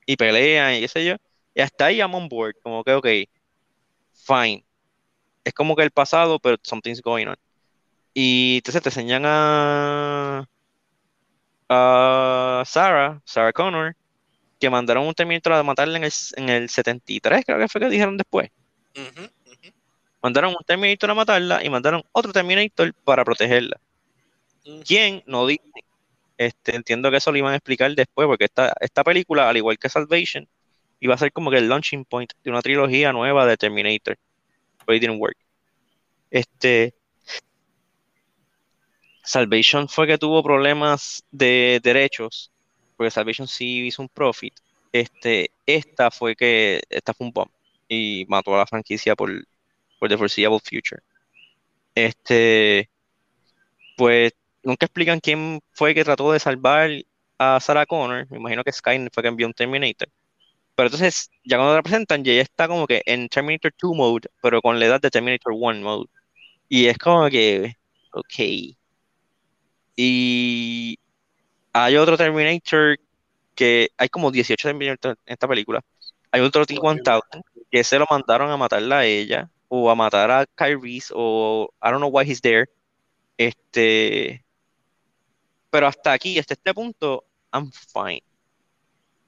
y 0.07 0.17
pelean 0.17 0.75
y 0.77 0.81
qué 0.83 0.89
sé 0.89 1.05
yo. 1.07 1.17
Y 1.55 1.61
hasta 1.63 1.87
ahí 1.87 1.99
I'm 2.01 2.15
on 2.15 2.29
board, 2.29 2.57
como 2.63 2.85
que, 2.85 2.95
ok, 2.95 3.07
fine. 4.13 4.65
Es 5.45 5.55
como 5.55 5.77
que 5.77 5.83
el 5.85 5.91
pasado, 5.93 6.39
pero 6.41 6.59
something's 6.63 7.03
going 7.03 7.27
on. 7.29 7.37
Y 8.15 8.57
entonces 8.59 8.83
te 8.83 8.91
enseñan 8.91 9.25
a, 9.27 10.47
a 11.69 12.63
Sarah, 12.67 13.21
Sarah 13.25 13.53
Connor, 13.53 13.97
que 14.61 14.71
mandaron 14.71 15.07
un 15.07 15.15
Terminator 15.15 15.55
a 15.55 15.63
matarla 15.65 15.99
en 15.99 16.05
el, 16.05 16.13
en 16.37 16.49
el 16.51 16.69
73, 16.71 17.45
creo 17.47 17.59
que 17.59 17.69
fue 17.69 17.81
que 17.83 17.89
dijeron 17.91 18.17
después. 18.17 18.51
Ujú, 18.97 19.25
ujú, 19.53 19.69
Mandaron 20.23 20.51
un 20.53 20.65
Terminator 20.67 21.11
a 21.11 21.15
matarla 21.15 21.65
y 21.65 21.69
mandaron 21.71 22.03
otro 22.13 22.33
Terminator 22.33 22.95
para 23.05 23.25
protegerla. 23.25 23.77
ujú. 24.65 24.83
¿Quién? 24.87 25.23
No 25.27 25.47
dice. 25.47 25.63
Este, 26.41 26.75
entiendo 26.75 27.11
que 27.11 27.19
eso 27.19 27.31
lo 27.31 27.37
iban 27.37 27.53
a 27.53 27.57
explicar 27.57 27.95
después, 27.95 28.27
porque 28.27 28.47
esta, 28.47 28.73
esta 28.81 29.05
película, 29.05 29.51
al 29.51 29.59
igual 29.59 29.79
que 29.79 29.91
Salvation, 29.91 30.49
iba 30.99 31.15
a 31.15 31.19
ser 31.19 31.33
como 31.33 31.51
que 31.51 31.59
el 31.59 31.69
launching 31.69 32.07
point 32.07 32.33
de 32.43 32.51
una 32.51 32.63
trilogía 32.63 33.13
nueva 33.13 33.45
de 33.45 33.59
Terminator. 33.59 34.17
But 34.87 34.97
it 34.97 35.03
didn't 35.03 35.21
work. 35.21 35.37
Este, 36.31 36.95
Salvation 39.23 39.87
fue 39.87 40.07
que 40.07 40.17
tuvo 40.17 40.43
problemas 40.43 41.23
de 41.31 41.79
derechos, 41.83 42.51
porque 42.97 43.11
Salvation 43.11 43.47
sí 43.47 43.87
hizo 43.89 44.01
un 44.01 44.09
profit. 44.09 44.55
Este, 44.93 45.51
esta 45.67 46.11
fue 46.11 46.35
que, 46.37 46.81
esta 46.89 47.13
fue 47.13 47.27
un 47.27 47.35
bomb 47.35 47.51
y 47.87 48.25
mató 48.29 48.55
a 48.55 48.61
la 48.61 48.67
franquicia 48.67 49.15
por, 49.15 49.31
por 49.99 50.09
the 50.09 50.17
foreseeable 50.17 50.61
future. 50.61 51.03
Este, 51.95 52.89
pues 53.99 54.33
nunca 54.63 54.87
explican 54.87 55.21
quién 55.21 55.61
fue 55.73 55.95
que 55.95 56.05
trató 56.05 56.33
de 56.33 56.41
salvar 56.41 56.91
a 57.39 57.61
Sarah 57.61 57.87
Connor. 57.87 58.27
Me 58.31 58.39
imagino 58.39 58.65
que 58.65 58.73
Skynet 58.73 59.13
fue 59.13 59.23
que 59.23 59.29
envió 59.29 59.47
un 59.47 59.55
Terminator. 59.55 60.09
Pero 60.77 60.89
entonces, 60.89 61.31
ya 61.45 61.57
cuando 61.59 61.75
la 61.75 61.83
presentan, 61.83 62.25
ya 62.25 62.33
está 62.35 62.69
como 62.69 62.87
que 62.87 63.03
en 63.07 63.29
Terminator 63.29 63.73
2 63.81 63.97
mode, 63.97 64.29
pero 64.43 64.63
con 64.63 64.79
la 64.79 64.87
edad 64.87 65.01
de 65.01 65.11
Terminator 65.11 65.53
1 65.55 65.81
mode. 65.83 66.09
Y 66.69 66.87
es 66.87 66.99
como 66.99 67.29
que, 67.31 67.77
ok. 68.13 68.77
Y 69.97 70.99
hay 71.73 71.97
otro 71.97 72.17
Terminator 72.17 72.99
que 73.55 73.91
hay 73.99 74.09
como 74.09 74.31
18 74.31 74.69
Terminator 74.69 75.19
en 75.27 75.33
esta 75.35 75.49
película. 75.49 75.83
Hay 76.33 76.41
otro 76.41 76.65
T-1000 76.65 77.23
que 77.71 77.85
se 77.85 77.99
lo 77.99 78.07
mandaron 78.11 78.51
a 78.51 78.57
matarla 78.57 79.01
a 79.01 79.07
ella 79.07 79.51
o 79.69 79.91
a 79.91 79.95
matar 79.95 80.31
a 80.31 80.47
Kyrie 80.55 81.03
o 81.13 81.69
I 81.83 81.91
don't 81.91 81.99
know 81.99 82.11
why 82.11 82.25
he's 82.25 82.41
there. 82.41 82.67
Este, 83.37 84.45
pero 85.71 85.87
hasta 85.87 86.13
aquí, 86.13 86.39
hasta 86.39 86.55
este 86.55 86.75
punto, 86.75 87.25
I'm 87.53 87.71
fine. 87.73 88.23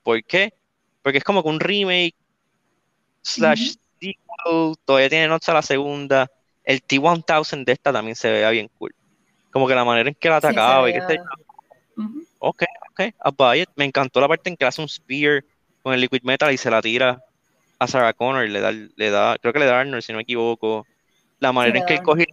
¿Por 0.02 0.22
qué? 0.25 0.52
Porque 1.02 1.18
es 1.18 1.25
como 1.25 1.42
que 1.42 1.49
un 1.49 1.61
remake 1.61 2.14
slash 3.22 3.75
sequel, 4.00 4.75
todavía 4.84 5.08
tiene 5.08 5.28
notas 5.28 5.49
a 5.50 5.54
la 5.54 5.62
segunda. 5.62 6.26
El 6.64 6.82
T-1000 6.82 7.64
de 7.64 7.72
esta 7.72 7.92
también 7.92 8.16
se 8.16 8.30
veía 8.30 8.50
bien 8.50 8.68
cool. 8.78 8.94
Como 9.50 9.68
que 9.68 9.75
la 9.75 9.84
manera 9.84 10.08
en 10.11 10.16
que 10.16 10.28
la 10.28 10.40
Sí, 10.40 10.46
atacaba 10.46 10.90
y 10.90 10.94
qué 10.94 11.00
sé 11.00 11.06
veía- 11.08 11.22
yo. 11.96 12.04
Ujú. 12.04 12.26
Ok, 12.38 12.62
ok, 12.90 13.00
I'll 13.25 13.34
buy 13.37 13.62
it. 13.62 13.70
Me 13.76 13.84
encantó 13.84 14.20
la 14.20 14.28
parte 14.28 14.50
en 14.50 14.56
que 14.56 14.64
hace 14.64 14.82
un 14.82 14.88
spear 14.88 15.44
con 15.82 15.94
el 15.94 16.00
liquid 16.00 16.22
metal 16.25 16.52
y 16.52 16.58
se 16.58 16.70
la 16.70 16.82
tira 16.82 17.20
a 17.78 17.87
Sarah 17.88 18.12
Connor. 18.14 18.49
Le 18.49 18.61
da, 18.61 18.72
le 18.72 19.11
da, 19.11 19.38
creo 19.40 19.52
que 19.52 19.61
le 19.61 19.66
da 19.66 19.80
Arnold, 19.80 20.02
si 20.02 20.12
no 20.12 20.18
me 20.18 20.22
equivoco. 20.25 20.88
La 21.40 21.52
manera 21.52 21.78
en 21.78 21.84
que 21.84 21.94
él 21.94 22.02
coge, 22.02 22.26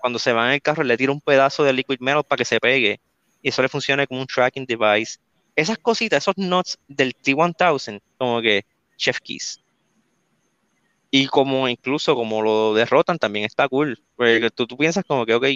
cuando 0.00 0.18
se 0.18 0.32
va 0.32 0.48
en 0.48 0.54
el 0.54 0.62
carro, 0.62 0.84
le 0.84 0.96
tira 0.96 1.12
un 1.12 1.20
pedazo 1.20 1.64
de 1.64 1.72
liquid 1.74 1.98
metal 2.00 2.24
para 2.24 2.38
que 2.38 2.44
se 2.44 2.60
pegue. 2.60 3.00
Y 3.46 3.50
eso 3.50 3.62
le 3.62 3.68
funcione 3.68 4.08
como 4.08 4.20
un 4.22 4.26
tracking 4.26 4.66
device. 4.66 5.20
Esas 5.54 5.78
cositas, 5.78 6.24
esos 6.24 6.36
nuts 6.36 6.76
del 6.88 7.14
T-1000, 7.14 8.02
como 8.18 8.42
que 8.42 8.66
chef 8.96 9.20
keys. 9.20 9.62
Y 11.12 11.28
como 11.28 11.68
incluso 11.68 12.16
como 12.16 12.42
lo 12.42 12.74
derrotan, 12.74 13.18
también 13.18 13.44
está 13.44 13.68
cool. 13.68 14.02
Porque 14.16 14.50
tú, 14.52 14.66
tú 14.66 14.76
piensas 14.76 15.04
como 15.04 15.24
que, 15.24 15.34
ok, 15.34 15.46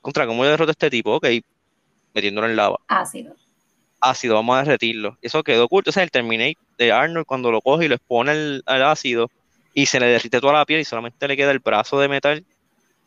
contra, 0.00 0.28
¿cómo 0.28 0.44
yo 0.44 0.50
derroto 0.50 0.70
a 0.70 0.78
este 0.78 0.90
tipo? 0.90 1.16
Ok, 1.16 1.26
metiéndolo 2.14 2.46
en 2.46 2.54
lava 2.54 2.78
Ácido. 2.86 3.34
ácido, 4.00 4.36
vamos 4.36 4.54
a 4.54 4.62
derretirlo. 4.62 5.18
Eso 5.20 5.42
quedó. 5.42 5.66
O 5.68 5.82
sea, 5.90 6.04
el 6.04 6.12
Terminator 6.12 6.64
de 6.78 6.92
Arnold 6.92 7.26
cuando 7.26 7.50
lo 7.50 7.60
coge 7.60 7.86
y 7.86 7.88
lo 7.88 7.96
expone 7.96 8.30
al, 8.30 8.62
al 8.64 8.84
ácido 8.84 9.28
y 9.74 9.86
se 9.86 9.98
le 9.98 10.06
derrite 10.06 10.40
toda 10.40 10.52
la 10.52 10.66
piel 10.66 10.82
y 10.82 10.84
solamente 10.84 11.26
le 11.26 11.36
queda 11.36 11.50
el 11.50 11.58
brazo 11.58 11.98
de 11.98 12.06
metal. 12.06 12.44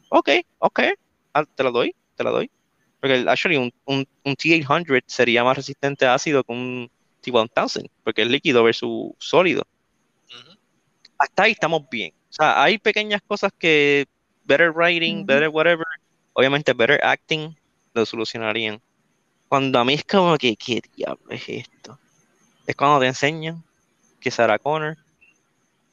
Ok, 0.09 0.31
ok, 0.59 0.81
ah, 1.33 1.45
te 1.45 1.63
lo 1.63 1.71
doy, 1.71 1.95
te 2.17 2.25
la 2.25 2.31
doy. 2.31 2.51
Porque 3.07 3.21
el- 3.21 3.29
actually 3.29 3.55
un, 3.57 3.71
un, 3.85 4.05
un 4.25 4.35
T-800 4.35 5.01
sería 5.07 5.41
más 5.43 5.55
resistente 5.55 6.05
a 6.05 6.13
ácido 6.13 6.43
que 6.43 6.51
un 6.51 6.91
T-1000, 7.21 7.89
porque 8.03 8.23
es 8.23 8.27
líquido 8.27 8.63
versus 8.63 9.13
sólido. 9.17 9.63
Hasta 11.17 11.43
ahí 11.43 11.53
estamos 11.53 11.89
bien. 11.89 12.13
O 12.29 12.33
sea, 12.33 12.61
hay 12.61 12.77
pequeñas 12.77 13.21
cosas 13.25 13.51
que 13.57 14.05
better 14.43 14.71
writing, 14.71 15.25
better 15.25 15.47
whatever, 15.49 15.85
obviamente 16.33 16.73
better 16.73 16.99
acting, 17.01 17.55
lo 17.93 18.05
solucionarían. 18.05 18.81
Cuando 19.47 19.79
a 19.79 19.85
mí 19.85 19.93
es 19.93 20.03
como 20.03 20.37
que, 20.37 20.57
¿qué 20.57 20.81
diablo 20.95 21.29
es 21.29 21.47
esto? 21.47 21.97
Es 22.65 22.75
cuando 22.75 22.99
te 22.99 23.07
enseñan 23.07 23.63
que 24.19 24.31
Sarah 24.31 24.59
Connor 24.59 24.97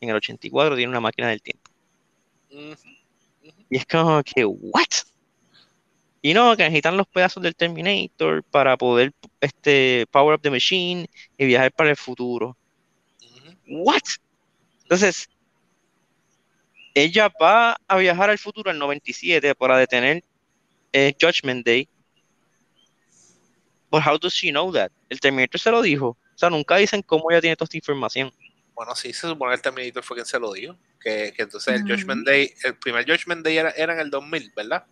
en 0.00 0.09
el 0.11 0.16
84 0.16 0.76
tiene 0.76 0.90
una 0.90 1.00
máquina 1.00 1.28
del 1.28 1.40
tiempo. 1.42 1.71
Y 3.71 3.76
es 3.76 3.87
como 3.87 4.23
que, 4.25 4.44
¿what? 4.44 4.83
Y 6.26 6.33
no, 6.33 6.57
que 6.57 6.62
necesitan 6.62 6.97
los 6.97 7.07
pedazos 7.07 7.43
del 7.43 7.54
Terminator 7.54 8.43
para 8.45 8.78
poder 8.78 9.12
este, 9.43 10.07
power 10.11 10.35
up 10.35 10.40
the 10.40 10.50
machine 10.50 11.07
y 11.37 11.45
viajar 11.45 11.71
para 11.71 11.90
el 11.90 11.97
futuro. 11.97 12.57
¿What? 13.69 14.00
Entonces, 14.85 15.28
ella 16.95 17.31
va 17.38 17.76
a 17.87 17.99
viajar 17.99 18.31
al 18.31 18.38
futuro 18.38 18.71
al 18.71 18.78
97 18.78 19.54
para 19.54 19.76
detener 19.76 20.25
eh, 20.95 21.14
Judgment 21.21 21.66
Day. 21.66 21.87
But 23.90 24.02
how 24.07 24.16
does 24.16 24.33
she 24.33 24.49
know 24.49 24.73
that? 24.73 24.90
El 25.11 25.21
Terminator 25.21 25.61
se 25.61 25.71
lo 25.71 25.83
dijo. 25.83 26.07
O 26.07 26.38
sea, 26.38 26.49
nunca 26.49 26.78
dicen 26.78 27.02
cómo 27.02 27.31
ella 27.31 27.43
tiene 27.43 27.57
toda 27.57 27.66
esta 27.66 27.76
información. 27.76 28.33
Bueno, 28.75 28.97
sí, 28.97 29.12
se 29.12 29.28
supone 29.28 29.50
que 29.50 29.57
el 29.57 29.62
Terminator 29.62 30.02
fue 30.02 30.16
quien 30.16 30.26
se 30.26 30.40
lo 30.40 30.54
dijo. 30.54 30.75
Que, 30.99 31.35
que 31.37 31.43
entonces 31.43 31.75
el 31.75 31.83
Ujú. 31.83 31.93
Judgment 31.93 32.26
Day, 32.26 32.50
el 32.64 32.78
primer 32.78 33.04
Judgment 33.04 33.45
Day 33.45 33.59
era, 33.59 33.73
era 33.73 33.93
en 33.93 34.00
el 34.00 34.09
2000, 34.09 34.52
¿verdad? 34.57 34.87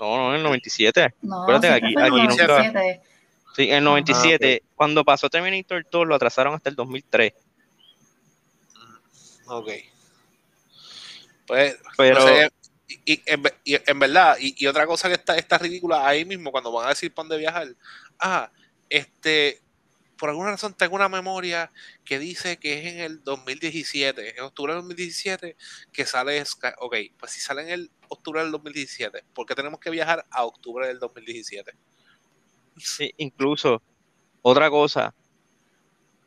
No, 0.00 0.16
no, 0.16 0.30
en 0.30 0.36
el 0.38 0.42
97. 0.42 1.14
No, 1.22 1.42
Acuérdate 1.42 1.68
que 1.68 1.74
aquí- 1.74 1.92
fue 1.92 2.02
en 2.06 2.14
el 2.14 2.20
aquí 2.20 2.28
nunca- 2.28 2.46
97. 2.46 3.00
Sí, 3.54 3.62
en 3.70 3.76
el 3.76 3.84
97. 3.84 4.62
Cuando 4.74 5.04
pasó 5.04 5.28
Terminator 5.28 5.86
2 5.90 6.06
lo 6.06 6.14
atrasaron 6.14 6.54
hasta 6.54 6.70
el 6.70 6.76
2003. 6.76 7.32
Ok. 9.46 9.68
Pues, 11.46 11.76
Pero- 11.96 12.20
no 12.20 12.26
sé, 12.26 12.50
y, 12.88 13.12
y 13.12 13.22
en, 13.26 13.42
y 13.64 13.90
en 13.90 13.98
verdad, 13.98 14.36
y, 14.40 14.54
y 14.62 14.66
otra 14.66 14.86
cosa 14.86 15.08
que 15.08 15.14
está, 15.14 15.36
está 15.36 15.58
ridícula 15.58 16.06
ahí 16.06 16.24
mismo, 16.24 16.50
cuando 16.52 16.70
van 16.72 16.86
a 16.86 16.90
decir 16.90 17.12
para 17.12 17.24
dónde 17.28 17.38
viajar, 17.38 17.68
ah, 18.20 18.48
este, 18.88 19.60
por 20.20 20.28
alguna 20.28 20.50
razón 20.50 20.74
tengo 20.74 20.96
una 20.96 21.08
memoria 21.08 21.72
que 22.04 22.18
dice 22.18 22.58
que 22.58 22.78
es 22.78 22.94
en 22.94 23.00
el 23.00 23.24
2017, 23.24 24.38
en 24.38 24.44
octubre 24.44 24.74
del 24.74 24.82
2017, 24.82 25.56
que 25.90 26.04
sale 26.04 26.44
Sky. 26.44 26.68
Ok, 26.78 26.94
pues 27.18 27.32
si 27.32 27.40
sale 27.40 27.62
en 27.62 27.70
el 27.70 27.90
octubre 28.10 28.42
del 28.42 28.52
2017, 28.52 29.24
¿por 29.32 29.46
qué 29.46 29.54
tenemos 29.54 29.80
que 29.80 29.88
viajar 29.88 30.26
a 30.30 30.44
octubre 30.44 30.86
del 30.86 30.98
2017? 30.98 31.72
Sí, 32.76 33.14
incluso, 33.16 33.80
otra 34.42 34.68
cosa, 34.68 35.14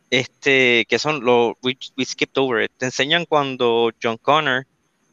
este, 0.10 0.86
que 0.90 0.98
son 0.98 1.24
los, 1.24 1.54
we, 1.62 1.78
we 1.96 2.04
skipped 2.04 2.42
over 2.42 2.64
it, 2.64 2.72
te 2.76 2.86
enseñan 2.86 3.26
cuando 3.26 3.92
John 4.02 4.18
Connor 4.18 4.66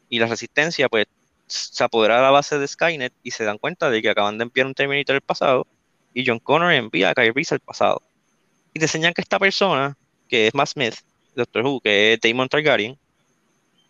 y 0.09 0.17
la 0.17 0.25
Resistencia, 0.25 0.89
pues, 0.89 1.05
se 1.45 1.83
apodera 1.83 2.15
de 2.15 2.23
la 2.23 2.31
base 2.31 2.57
de 2.57 2.67
Skynet 2.67 3.13
y 3.21 3.29
se 3.29 3.43
dan 3.43 3.59
cuenta 3.59 3.91
de 3.91 4.01
que 4.01 4.09
acaban 4.09 4.39
de 4.39 4.45
enviar 4.45 4.65
un 4.65 4.73
Terminator 4.73 5.13
del 5.13 5.21
pasado 5.21 5.67
y 6.15 6.25
John 6.25 6.39
Connor 6.39 6.73
envía 6.73 7.11
a 7.11 7.13
Kyle 7.13 7.31
Reese 7.31 7.53
al 7.53 7.59
pasado. 7.59 8.01
Y 8.73 8.79
te 8.79 8.85
enseñan 8.85 9.13
que 9.13 9.21
esta 9.21 9.39
persona, 9.39 9.97
que 10.27 10.47
es 10.47 10.53
Matt 10.53 10.69
Smith, 10.69 10.95
Doctor 11.35 11.65
Who, 11.65 11.81
que 11.81 12.13
es 12.13 12.19
Damon 12.21 12.47
Targaryen, 12.47 12.97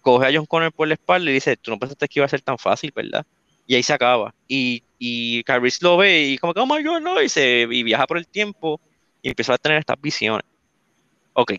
coge 0.01 0.27
a 0.27 0.31
John 0.33 0.45
Connor 0.45 0.71
por 0.71 0.87
la 0.87 0.95
espalda 0.95 1.29
y 1.29 1.35
dice, 1.35 1.57
tú 1.57 1.71
no 1.71 1.79
pensaste 1.79 2.07
que 2.07 2.19
iba 2.19 2.25
a 2.25 2.29
ser 2.29 2.41
tan 2.41 2.57
fácil, 2.57 2.91
¿verdad? 2.95 3.25
Y 3.67 3.75
ahí 3.75 3.83
se 3.83 3.93
acaba. 3.93 4.33
Y, 4.47 4.83
y 4.99 5.43
lo 5.81 5.97
ve 5.97 6.21
y 6.23 6.37
como 6.37 6.53
que, 6.53 6.59
oh 6.59 6.65
my 6.65 6.83
god, 6.83 7.01
no, 7.01 7.21
y, 7.21 7.29
se, 7.29 7.67
y 7.69 7.83
viaja 7.83 8.07
por 8.07 8.17
el 8.17 8.27
tiempo 8.27 8.81
y 9.21 9.29
empieza 9.29 9.53
a 9.53 9.57
tener 9.57 9.79
estas 9.79 10.01
visiones. 10.01 10.45
Ok. 11.33 11.53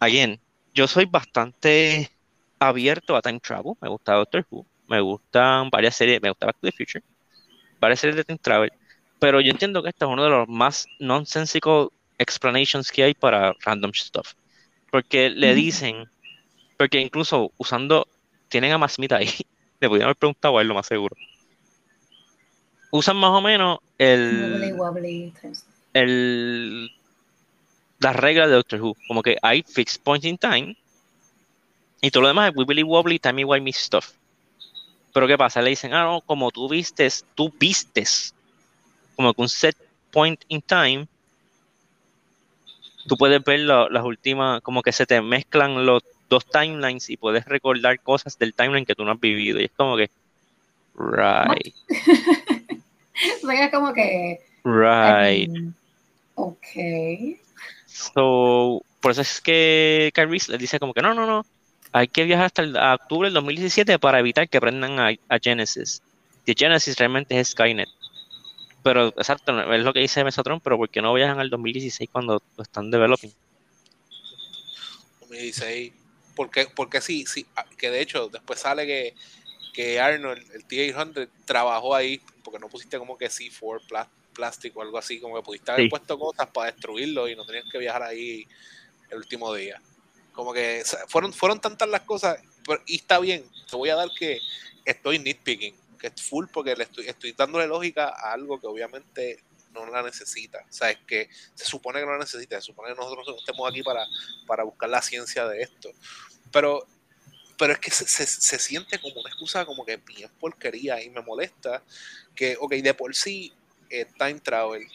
Again, 0.00 0.40
yo 0.74 0.86
soy 0.86 1.06
bastante 1.06 2.10
abierto 2.58 3.16
a 3.16 3.22
time 3.22 3.40
travel. 3.40 3.74
Me 3.80 3.88
gusta 3.88 4.14
Doctor 4.14 4.46
Who. 4.50 4.66
Me 4.88 5.00
gustan 5.00 5.70
varias 5.70 5.96
series. 5.96 6.20
Me 6.20 6.28
gusta 6.28 6.46
Back 6.46 6.56
to 6.60 6.66
the 6.66 6.72
Future. 6.72 7.04
Varias 7.80 8.00
series 8.00 8.16
de 8.16 8.24
time 8.24 8.38
travel. 8.38 8.70
Pero 9.18 9.40
yo 9.40 9.50
entiendo 9.50 9.82
que 9.82 9.88
este 9.88 10.04
es 10.04 10.10
uno 10.10 10.24
de 10.24 10.30
los 10.30 10.48
más 10.48 10.86
nonsensical 10.98 11.88
explanations 12.18 12.92
que 12.92 13.04
hay 13.04 13.14
para 13.14 13.54
random 13.64 13.92
stuff. 13.94 14.34
Porque 14.90 15.30
le 15.30 15.54
dicen. 15.54 16.08
Porque 16.76 17.00
incluso 17.00 17.52
usando. 17.58 18.06
Tienen 18.48 18.72
a 18.72 18.78
Masmita 18.78 19.16
ahí. 19.16 19.28
Le 19.80 19.88
podrían 19.88 20.06
haber 20.06 20.16
preguntado 20.16 20.58
a 20.58 20.62
él, 20.62 20.68
lo 20.68 20.74
más 20.74 20.86
seguro. 20.86 21.14
Usan 22.90 23.16
más 23.16 23.30
o 23.30 23.40
menos 23.40 23.78
el. 23.98 24.74
El 25.92 26.90
las 28.00 28.16
reglas 28.16 28.48
de 28.48 28.54
Doctor 28.54 28.80
Who. 28.80 28.96
Como 29.06 29.22
que 29.22 29.36
hay 29.42 29.62
fixed 29.62 30.02
points 30.02 30.24
in 30.24 30.38
time 30.38 30.76
y 32.00 32.10
todo 32.10 32.22
lo 32.22 32.28
demás 32.28 32.50
es 32.50 32.56
wibbly 32.56 32.82
wobbly, 32.82 33.18
timey 33.18 33.44
wimey 33.44 33.72
stuff. 33.72 34.12
Pero 35.12 35.26
¿qué 35.26 35.36
pasa? 35.36 35.62
Le 35.62 35.70
dicen, 35.70 35.94
ah, 35.94 36.04
no, 36.04 36.20
como 36.20 36.50
tú 36.50 36.68
vistes, 36.68 37.24
tú 37.34 37.52
vistes 37.58 38.34
como 39.18 39.34
que 39.34 39.42
un 39.42 39.48
set 39.48 39.76
point 40.12 40.40
in 40.46 40.62
time, 40.62 41.08
tú 43.08 43.16
puedes 43.16 43.42
ver 43.42 43.58
las 43.58 44.04
últimas, 44.04 44.60
como 44.60 44.80
que 44.80 44.92
se 44.92 45.06
te 45.06 45.20
mezclan 45.20 45.84
los 45.84 46.04
dos 46.28 46.46
timelines 46.46 47.10
y 47.10 47.16
puedes 47.16 47.44
recordar 47.46 47.98
cosas 47.98 48.38
del 48.38 48.54
timeline 48.54 48.86
que 48.86 48.94
tú 48.94 49.04
no 49.04 49.10
has 49.10 49.18
vivido. 49.18 49.58
Y 49.58 49.64
es 49.64 49.72
como 49.76 49.96
que, 49.96 50.08
right. 50.94 51.74
Venga, 53.42 53.72
como 53.72 53.92
que. 53.92 54.38
Right. 54.62 55.50
ok. 56.36 56.68
So, 57.86 58.82
por 59.00 59.10
eso 59.10 59.22
es 59.22 59.40
que 59.40 60.12
Kyrie 60.14 60.40
le 60.46 60.58
dice 60.58 60.78
como 60.78 60.94
que 60.94 61.02
no, 61.02 61.12
no, 61.12 61.26
no, 61.26 61.44
hay 61.90 62.06
que 62.06 62.22
viajar 62.22 62.46
hasta 62.46 62.62
el, 62.62 62.76
octubre 62.76 63.26
del 63.26 63.34
2017 63.34 63.98
para 63.98 64.20
evitar 64.20 64.48
que 64.48 64.60
prendan 64.60 65.00
a, 65.00 65.38
Genesis. 65.42 66.02
Que 66.46 66.54
Genesis 66.56 66.96
realmente 66.96 67.36
es 67.40 67.48
Skynet. 67.48 67.88
Pero, 68.88 69.08
exacto, 69.08 69.60
es 69.74 69.84
lo 69.84 69.92
que 69.92 70.00
dice 70.00 70.24
Mesotron, 70.24 70.60
pero 70.60 70.78
¿por 70.78 70.88
qué 70.88 71.02
no 71.02 71.12
viajan 71.12 71.38
al 71.40 71.50
2016 71.50 72.08
cuando 72.10 72.42
lo 72.56 72.62
están 72.62 72.90
developing? 72.90 73.30
2016, 75.20 75.92
porque, 76.34 76.68
porque 76.74 77.02
sí, 77.02 77.26
sí, 77.26 77.44
que 77.76 77.90
de 77.90 78.00
hecho 78.00 78.30
después 78.30 78.60
sale 78.60 78.86
que, 78.86 79.14
que 79.74 80.00
Arnold, 80.00 80.42
el 80.54 80.64
T-800, 80.64 81.28
trabajó 81.44 81.94
ahí, 81.94 82.18
porque 82.42 82.58
no 82.58 82.70
pusiste 82.70 82.98
como 82.98 83.18
que 83.18 83.26
C4 83.26 84.08
plástico 84.32 84.78
o 84.78 84.82
algo 84.82 84.96
así, 84.96 85.20
como 85.20 85.36
que 85.36 85.42
pudiste 85.42 85.70
haber 85.70 85.90
puesto 85.90 86.18
cosas 86.18 86.46
para 86.46 86.72
destruirlo 86.72 87.28
y 87.28 87.36
no 87.36 87.44
tenías 87.44 87.66
que 87.70 87.76
viajar 87.76 88.04
ahí 88.04 88.46
el 89.10 89.18
último 89.18 89.52
día. 89.52 89.82
Como 90.32 90.54
que 90.54 90.82
fueron, 91.08 91.34
fueron 91.34 91.60
tantas 91.60 91.90
las 91.90 92.04
cosas, 92.04 92.40
y 92.86 92.96
está 92.96 93.18
bien, 93.18 93.44
te 93.68 93.76
voy 93.76 93.90
a 93.90 93.96
dar 93.96 94.08
que 94.18 94.40
estoy 94.86 95.18
nitpicking, 95.18 95.74
que 95.98 96.08
es 96.08 96.22
full 96.22 96.46
porque 96.52 96.74
le 96.76 96.84
estoy, 96.84 97.06
estoy 97.08 97.32
dándole 97.32 97.66
lógica 97.66 98.08
a 98.08 98.32
algo 98.32 98.60
que 98.60 98.66
obviamente 98.66 99.42
no 99.72 99.86
la 99.86 100.02
necesita. 100.02 100.64
O 100.68 100.72
sea, 100.72 100.90
es 100.90 100.98
que 101.06 101.28
se 101.54 101.64
supone 101.64 102.00
que 102.00 102.06
no 102.06 102.12
la 102.12 102.18
necesita, 102.18 102.56
se 102.56 102.66
supone 102.66 102.92
que 102.92 103.00
nosotros 103.00 103.36
estemos 103.38 103.68
aquí 103.68 103.82
para, 103.82 104.04
para 104.46 104.64
buscar 104.64 104.88
la 104.88 105.02
ciencia 105.02 105.46
de 105.46 105.62
esto. 105.62 105.90
Pero, 106.52 106.86
pero 107.58 107.72
es 107.72 107.78
que 107.78 107.90
se, 107.90 108.06
se, 108.06 108.58
siente 108.58 108.98
como 108.98 109.20
una 109.20 109.30
excusa 109.30 109.66
como 109.66 109.84
que 109.84 109.96
bien 109.96 110.30
porquería 110.40 111.02
y 111.02 111.10
me 111.10 111.20
molesta 111.22 111.82
que, 112.34 112.56
ok, 112.58 112.74
de 112.74 112.94
por 112.94 113.14
sí 113.14 113.52
eh, 113.90 114.06
time 114.16 114.40
travel 114.40 114.86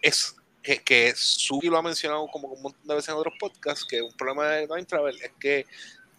es 0.00 0.36
que, 0.62 0.82
que 0.82 1.14
Suki 1.14 1.68
lo 1.68 1.78
ha 1.78 1.82
mencionado 1.82 2.26
como 2.28 2.48
un 2.48 2.62
montón 2.62 2.86
de 2.86 2.94
veces 2.94 3.10
en 3.10 3.16
otros 3.16 3.34
podcasts, 3.38 3.84
que 3.84 4.02
un 4.02 4.12
problema 4.12 4.48
de 4.48 4.66
time 4.66 4.84
travel 4.84 5.16
es 5.22 5.32
que 5.38 5.66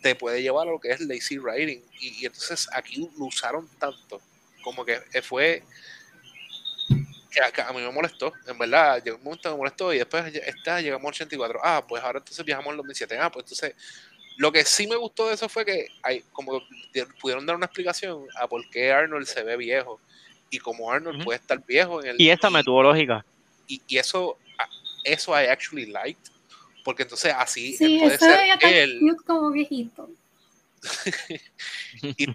te 0.07 0.15
puede 0.15 0.41
llevar 0.41 0.67
a 0.67 0.71
lo 0.71 0.79
que 0.79 0.91
es 0.91 1.01
lazy 1.01 1.37
writing. 1.37 1.81
Y, 1.99 2.25
entonces 2.25 2.67
aquí 2.71 3.09
lo 3.17 3.25
usaron 3.25 3.67
tanto, 3.77 4.21
como 4.63 4.85
que 4.85 4.99
fue 5.21 5.63
que 7.53 7.61
a, 7.61 7.71
mí 7.73 7.81
me 7.81 7.91
molestó, 7.91 8.33
en 8.47 8.57
verdad, 8.57 9.03
llegó 9.03 9.17
un 9.17 9.23
momento 9.23 9.51
me 9.51 9.57
molestó 9.57 9.93
y 9.93 9.97
después 9.97 10.33
está, 10.33 10.81
llegamos 10.81 11.05
al 11.05 11.09
84. 11.09 11.59
Ah, 11.61 11.85
pues 11.87 12.01
ahora 12.01 12.19
entonces 12.19 12.43
viajamos 12.43 12.71
al 12.71 12.77
2007. 12.77 13.17
Ah, 13.19 13.29
pues 13.29 13.43
entonces 13.45 13.75
lo 14.37 14.51
que 14.51 14.63
sí 14.63 14.87
me 14.87 14.95
gustó 14.95 15.27
de 15.27 15.33
eso 15.33 15.49
fue 15.49 15.65
que 15.65 15.87
hay, 16.01 16.21
como 16.31 16.63
pudieron 17.21 17.45
dar 17.45 17.55
una 17.55 17.65
explicación 17.65 18.25
a 18.39 18.47
por 18.47 18.67
qué 18.69 18.91
Arnold 18.91 19.27
se 19.27 19.43
ve 19.43 19.57
viejo 19.57 19.99
y 20.49 20.57
como 20.57 20.89
Arnold 20.89 21.23
puede 21.23 21.39
estar 21.39 21.63
viejo 21.65 22.01
en 22.01 22.11
el... 22.11 22.21
Y 22.21 22.29
esta 22.29 22.49
metodológica. 22.49 23.25
Y, 23.67 23.81
y 23.87 23.97
eso, 23.97 24.37
eso 25.03 25.33
I 25.33 25.47
actually 25.47 25.87
liked, 25.87 26.31
porque 26.87 27.03
entonces 27.03 27.33
así 27.37 27.73
sí, 27.73 27.99
puede 27.99 28.17
ser 28.17 28.39
él... 28.61 29.01
como 29.25 29.51
viejito. 29.51 30.09
y, 32.01 32.29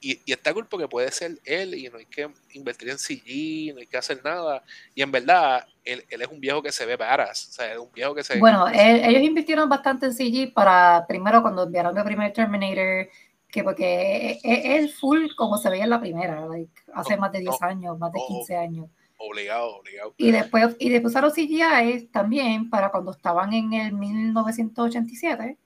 y, 0.00 0.20
y, 0.24 0.32
está 0.32 0.54
cool 0.54 0.68
porque 0.68 0.86
puede 0.86 1.10
ser 1.10 1.32
él 1.44 1.74
y 1.74 1.88
no 1.88 1.98
hay 1.98 2.06
que 2.06 2.30
invertir 2.52 2.90
en 2.90 2.98
CG, 2.98 3.74
no 3.74 3.80
hay 3.80 3.88
que 3.88 3.96
hacer 3.96 4.22
nada. 4.22 4.62
Y 4.94 5.02
en 5.02 5.10
verdad, 5.10 5.66
él, 5.84 6.04
él 6.10 6.22
es 6.22 6.28
un 6.28 6.38
viejo 6.38 6.62
que 6.62 6.70
se 6.70 6.86
ve 6.86 6.94
varas. 6.94 7.48
O 7.48 7.52
sea, 7.54 7.72
es 7.72 7.78
un 7.80 7.90
viejo 7.92 8.14
que 8.14 8.22
se 8.22 8.38
Bueno, 8.38 8.68
ellos 8.72 9.20
invirtieron 9.20 9.68
bastante 9.68 10.06
en 10.06 10.14
CG 10.14 10.54
para, 10.54 11.04
primero, 11.08 11.42
cuando 11.42 11.64
enviaron 11.64 11.98
el 11.98 12.04
primer 12.04 12.32
Terminator, 12.32 13.08
que 13.50 13.64
porque 13.64 14.38
es, 14.44 14.94
full 14.94 15.26
como 15.36 15.58
se 15.58 15.70
veía 15.70 15.82
en 15.82 15.90
la 15.90 15.98
primera, 15.98 16.46
hace 16.94 17.16
más 17.16 17.32
de 17.32 17.40
10 17.40 17.62
años, 17.62 17.98
más 17.98 18.12
de 18.12 18.20
15 18.28 18.56
años. 18.56 18.86
Obligado, 19.20 19.76
obligado. 19.76 20.14
Y 20.16 20.30
después, 20.30 20.76
y 20.78 20.90
después 20.90 21.12
usaron 21.12 21.32
CGI 21.32 22.08
también 22.12 22.70
para 22.70 22.90
cuando 22.90 23.10
estaban 23.10 23.52
en 23.52 23.72
el 23.72 23.92
1987. 23.92 25.58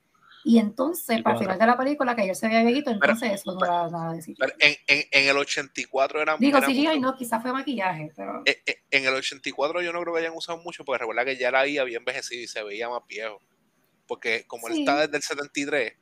Y 0.45 0.57
entonces, 0.57 1.21
para 1.21 1.35
el 1.35 1.41
final 1.43 1.59
de 1.59 1.65
la 1.67 1.77
película, 1.77 2.15
que 2.15 2.23
ayer 2.23 2.35
se 2.35 2.47
había 2.47 2.63
visto, 2.63 2.89
entonces 2.89 3.31
eso 3.31 3.53
no 3.53 3.63
era 3.63 3.89
nada 3.89 4.13
de 4.13 4.21
CGI. 4.21 4.35
Pero 4.37 4.53
en, 4.59 4.75
en, 4.87 5.03
en, 5.11 5.29
el 5.29 5.37
84 5.37 6.21
era 6.21 6.35
Digo, 6.37 6.59
CGI 6.59 6.99
no, 6.99 7.15
quizás 7.15 7.41
fue 7.41 7.53
maquillaje, 7.53 8.11
pero... 8.15 8.41
En, 8.43 8.55
en, 8.89 9.05
el 9.05 9.13
84 9.13 9.81
yo 9.81 9.93
no 9.93 10.01
creo 10.01 10.13
que 10.15 10.19
hayan 10.19 10.35
usado 10.35 10.57
mucho, 10.57 10.83
porque 10.83 10.99
recuerda 10.99 11.23
que 11.23 11.37
ya 11.37 11.51
la 11.51 11.61
había 11.61 11.83
bien 11.83 11.99
envejecido 11.99 12.41
y 12.41 12.47
se 12.47 12.61
veía 12.63 12.89
más 12.89 13.03
viejo. 13.07 13.39
Porque 14.07 14.45
como 14.47 14.67
él 14.67 14.79
está 14.79 14.99
desde 14.99 15.15
el 15.15 15.23
73, 15.23 15.93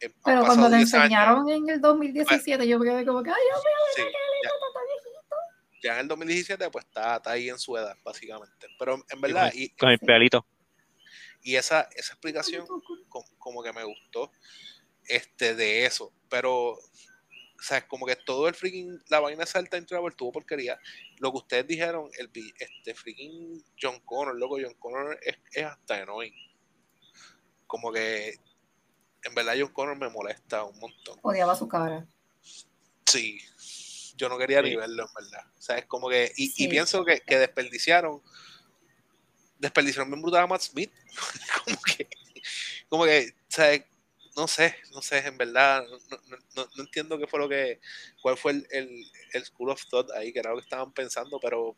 eh, 0.00 0.10
Pero 0.24 0.44
cuando 0.44 0.68
le 0.68 0.78
enseñaron 0.78 1.48
en 1.48 1.68
el 1.68 1.80
2017, 1.80 2.66
yo 2.66 2.78
me 2.78 2.86
quedé 2.86 3.06
como 3.06 3.22
que, 3.22 3.30
ay, 3.30 3.36
Dios 3.48 3.62
mío, 3.64 4.06
viejito. 4.06 4.23
Ya 5.84 5.92
en 5.92 6.00
el 6.00 6.08
2017, 6.08 6.70
pues 6.70 6.86
está, 6.86 7.16
está, 7.16 7.32
ahí 7.32 7.50
en 7.50 7.58
su 7.58 7.76
edad, 7.76 7.94
básicamente. 8.02 8.68
Pero 8.78 9.04
en 9.06 9.20
verdad. 9.20 9.52
Y, 9.54 9.68
con, 9.76 9.90
el 9.90 9.98
pelito. 9.98 10.46
Y 11.42 11.56
esa, 11.56 11.82
esa 11.94 12.14
explicación, 12.14 12.66
como, 13.38 13.62
que 13.62 13.70
me 13.74 13.84
gustó 13.84 14.32
este, 15.04 15.54
de 15.54 15.84
eso. 15.84 16.10
Pero, 16.30 16.70
o 16.70 16.80
sea, 17.60 17.86
como 17.86 18.06
que 18.06 18.16
todo 18.16 18.48
el 18.48 18.54
freaking, 18.54 18.98
la 19.10 19.20
vaina 19.20 19.44
del 19.44 19.68
time 19.68 19.82
travel 19.82 20.16
tuvo 20.16 20.32
porquería. 20.32 20.78
Lo 21.18 21.32
que 21.32 21.38
ustedes 21.38 21.66
dijeron, 21.66 22.08
el 22.16 22.30
este 22.58 22.94
freaking 22.94 23.62
John 23.78 24.00
Connor, 24.06 24.38
loco, 24.38 24.56
John 24.58 24.74
Connor 24.78 25.18
es, 25.20 25.36
es 25.52 25.64
hasta 25.66 26.00
annoying. 26.00 26.32
Como 27.66 27.92
que 27.92 28.38
en 29.22 29.34
verdad 29.34 29.54
John 29.58 29.72
Connor 29.74 29.98
me 29.98 30.08
molesta 30.08 30.64
un 30.64 30.78
montón. 30.78 31.18
Odiaba 31.20 31.54
su 31.54 31.68
cara. 31.68 32.06
Sí, 33.04 33.38
yo 34.16 34.28
no 34.28 34.38
quería 34.38 34.62
ni 34.62 34.76
verlo, 34.76 35.06
en 35.06 35.14
verdad. 35.14 35.46
O 35.58 35.62
sea, 35.62 35.78
es 35.78 35.86
como 35.86 36.08
que, 36.08 36.32
y, 36.36 36.68
pienso 36.68 37.04
que, 37.04 37.20
que, 37.20 37.38
desperdiciaron, 37.38 38.22
desperdiciaron 39.58 40.10
bien 40.10 40.22
brutal 40.22 40.44
a 40.44 40.46
Matt 40.46 40.62
Smith. 40.62 40.92
como 41.64 41.80
que, 41.82 42.08
como 42.88 43.04
que, 43.04 43.34
o 43.36 43.52
sea, 43.52 43.86
no 44.36 44.48
sé, 44.48 44.76
no 44.92 45.00
sé, 45.00 45.18
en 45.18 45.38
verdad, 45.38 45.84
no, 46.10 46.18
no, 46.56 46.68
no, 46.76 46.82
entiendo 46.82 47.18
qué 47.18 47.26
fue 47.26 47.38
lo 47.38 47.48
que, 47.48 47.80
cuál 48.20 48.36
fue 48.36 48.52
el, 48.52 48.66
el, 48.70 49.04
el, 49.32 49.44
School 49.44 49.70
of 49.70 49.84
Thought 49.88 50.10
ahí, 50.12 50.32
que 50.32 50.40
era 50.40 50.50
lo 50.50 50.56
que 50.56 50.62
estaban 50.62 50.92
pensando, 50.92 51.38
pero 51.40 51.76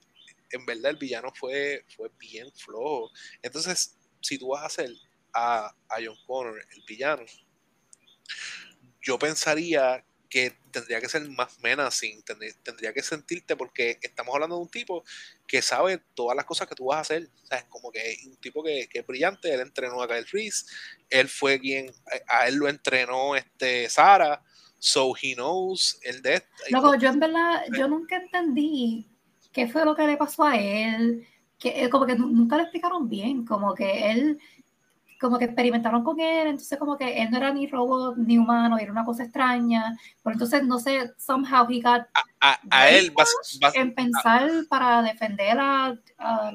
en 0.51 0.65
verdad 0.65 0.93
el 0.93 0.97
villano 0.97 1.33
fue, 1.35 1.85
fue 1.95 2.11
bien 2.19 2.51
flojo. 2.53 3.11
Entonces, 3.43 3.99
si 4.21 4.39
tú 4.39 4.49
vas 4.49 4.63
a 4.63 4.67
hacer 4.67 4.91
a, 5.35 5.75
John 6.05 6.17
Connor, 6.27 6.59
el 6.71 6.83
villano, 6.87 7.25
yo 9.03 9.19
pensaría 9.19 10.05
que 10.29 10.55
tendría 10.71 11.01
que 11.01 11.09
ser 11.09 11.29
más 11.31 11.59
menacing, 11.61 12.23
tendría, 12.23 12.93
que 12.93 13.03
sentirte 13.03 13.57
porque 13.57 13.99
estamos 14.03 14.35
hablando 14.35 14.57
de 14.57 14.63
un 14.63 14.69
tipo 14.69 15.05
que 15.47 15.63
sabe 15.63 16.03
todas 16.15 16.37
las 16.37 16.45
cosas 16.45 16.69
que 16.69 16.75
tú 16.75 16.87
vas 16.87 16.99
a 16.99 17.01
hacer, 17.01 17.29
o 17.45 17.47
sea, 17.47 17.59
es 17.59 17.65
como 17.65 17.91
que 17.91 18.17
un 18.27 18.37
tipo 18.37 18.63
que, 18.63 18.89
es 18.93 19.07
brillante, 19.07 19.53
él 19.53 19.61
entrenó 19.61 20.03
a 20.03 20.09
Kyle 20.09 20.27
Freeze, 20.27 20.67
él 21.09 21.29
fue 21.29 21.61
quien, 21.61 21.93
a, 22.29 22.49
él 22.49 22.57
lo 22.57 22.69
entrenó 22.69 23.37
este 23.37 23.89
Sara, 23.89 24.43
so 24.79 25.15
he 25.21 25.35
knows 25.35 25.99
el 26.03 26.23
de 26.23 26.43
Luego, 26.71 26.95
yo 26.97 27.09
en 27.09 27.21
verdad, 27.21 27.63
yo 27.77 27.89
nunca 27.89 28.17
entendí 28.17 29.09
qué 29.53 29.67
fue 29.67 29.85
lo 29.85 29.97
que 29.97 30.07
le 30.07 30.17
pasó 30.17 30.45
a 30.45 30.57
él, 30.57 31.27
que 31.59 31.85
eh, 31.85 31.89
como 31.89 32.07
que 32.07 32.15
nunca 32.15 32.57
le 32.57 32.65
explicaron 32.65 33.09
bien, 33.09 33.45
como 33.45 33.75
que 33.75 34.11
él, 34.11 34.39
como 35.21 35.39
que 35.39 35.47
experimentaron 35.47 36.05
con 36.05 36.21
él, 36.21 36.49
entonces 36.49 36.79
como 36.79 36.97
que 36.97 37.23
él 37.23 37.31
no 37.31 37.37
era 37.37 37.53
ni 37.53 37.67
robot 37.67 38.17
ni 38.17 38.39
humano, 38.39 38.79
era 38.79 38.93
una 38.93 39.05
cosa 39.05 39.25
extraña, 39.25 39.97
pero 40.23 40.35
entonces 40.35 40.65
no 40.65 40.79
sé, 40.79 41.13
somehow 41.19 41.67
he 41.71 41.81
got 41.81 42.07
a, 42.41 42.61
a, 42.71 42.91
él 42.91 43.11
vas, 43.13 43.31
en 43.75 43.95
pensar 43.95 44.51
para 44.69 45.03
defender 45.03 45.59
a, 45.59 45.97
a, 46.19 46.53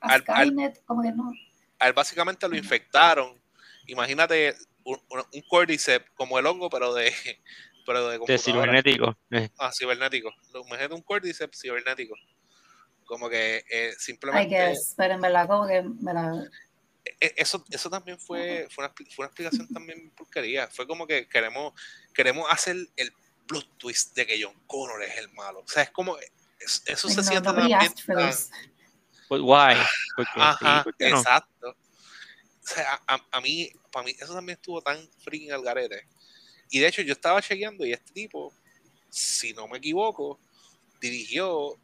a 0.00 0.18
Skynet, 0.18 0.84
como 0.84 1.02
que 1.02 1.12
no. 1.12 1.32
A 1.78 1.88
él 1.88 1.92
básicamente 1.92 2.48
lo 2.48 2.56
infectaron, 2.56 3.40
imagínate 3.86 4.54
un, 4.84 4.98
un 5.10 5.42
cordyceps 5.48 6.10
como 6.14 6.38
el 6.38 6.46
hongo, 6.46 6.70
pero 6.70 6.94
de 6.94 7.12
pero 7.86 8.08
de, 8.08 8.18
de 8.18 8.38
cibernético. 8.38 9.16
Eh. 9.30 9.48
Ah, 9.58 9.70
cibernético. 9.72 10.30
Imagínate 10.54 10.94
un 10.94 11.02
cordyceps 11.02 11.60
cibernético 11.60 12.14
como 13.08 13.28
que 13.28 13.64
eh, 13.70 13.92
simplemente. 13.98 14.46
I 14.46 14.50
guess, 14.50 14.94
pero 14.96 15.14
en 15.14 15.20
verdad, 15.20 15.48
como 15.48 15.66
que 15.66 15.82
me 15.82 16.14
la. 16.14 16.44
E, 17.04 17.16
e, 17.20 17.34
eso, 17.36 17.64
eso 17.70 17.90
también 17.90 18.18
fue, 18.18 18.68
fue, 18.70 18.84
una, 18.84 18.94
fue 18.94 19.24
una 19.24 19.26
explicación 19.26 19.68
también 19.68 20.10
porquería. 20.10 20.68
Fue 20.68 20.86
como 20.86 21.06
que 21.06 21.28
queremos, 21.28 21.72
queremos 22.14 22.46
hacer 22.50 22.76
el 22.96 23.12
plot 23.46 23.78
twist 23.78 24.14
de 24.14 24.26
que 24.26 24.42
John 24.42 24.54
Connor 24.66 25.02
es 25.02 25.16
el 25.18 25.30
malo. 25.32 25.60
O 25.60 25.68
sea, 25.68 25.82
es 25.82 25.90
como. 25.90 26.16
eso 26.58 27.08
se 27.08 27.22
siente 27.22 27.42
también. 27.42 27.78
Tan, 28.06 28.34
But 29.28 29.40
why? 29.42 29.76
Ajá, 30.36 30.84
exacto. 30.98 31.70
O 31.70 32.70
sea, 32.70 33.00
a, 33.06 33.18
a, 33.32 33.40
mí, 33.40 33.70
para 33.90 34.04
mí, 34.04 34.14
eso 34.18 34.34
también 34.34 34.58
estuvo 34.58 34.80
tan 34.82 35.08
freaking 35.18 35.52
al 35.52 35.62
garete. 35.62 36.06
Y 36.70 36.80
de 36.80 36.88
hecho, 36.88 37.02
yo 37.02 37.12
estaba 37.12 37.40
chequeando 37.40 37.86
y 37.86 37.92
este 37.92 38.12
tipo, 38.12 38.52
si 39.08 39.54
no 39.54 39.68
me 39.68 39.78
equivoco, 39.78 40.38
dirigió 41.00 41.78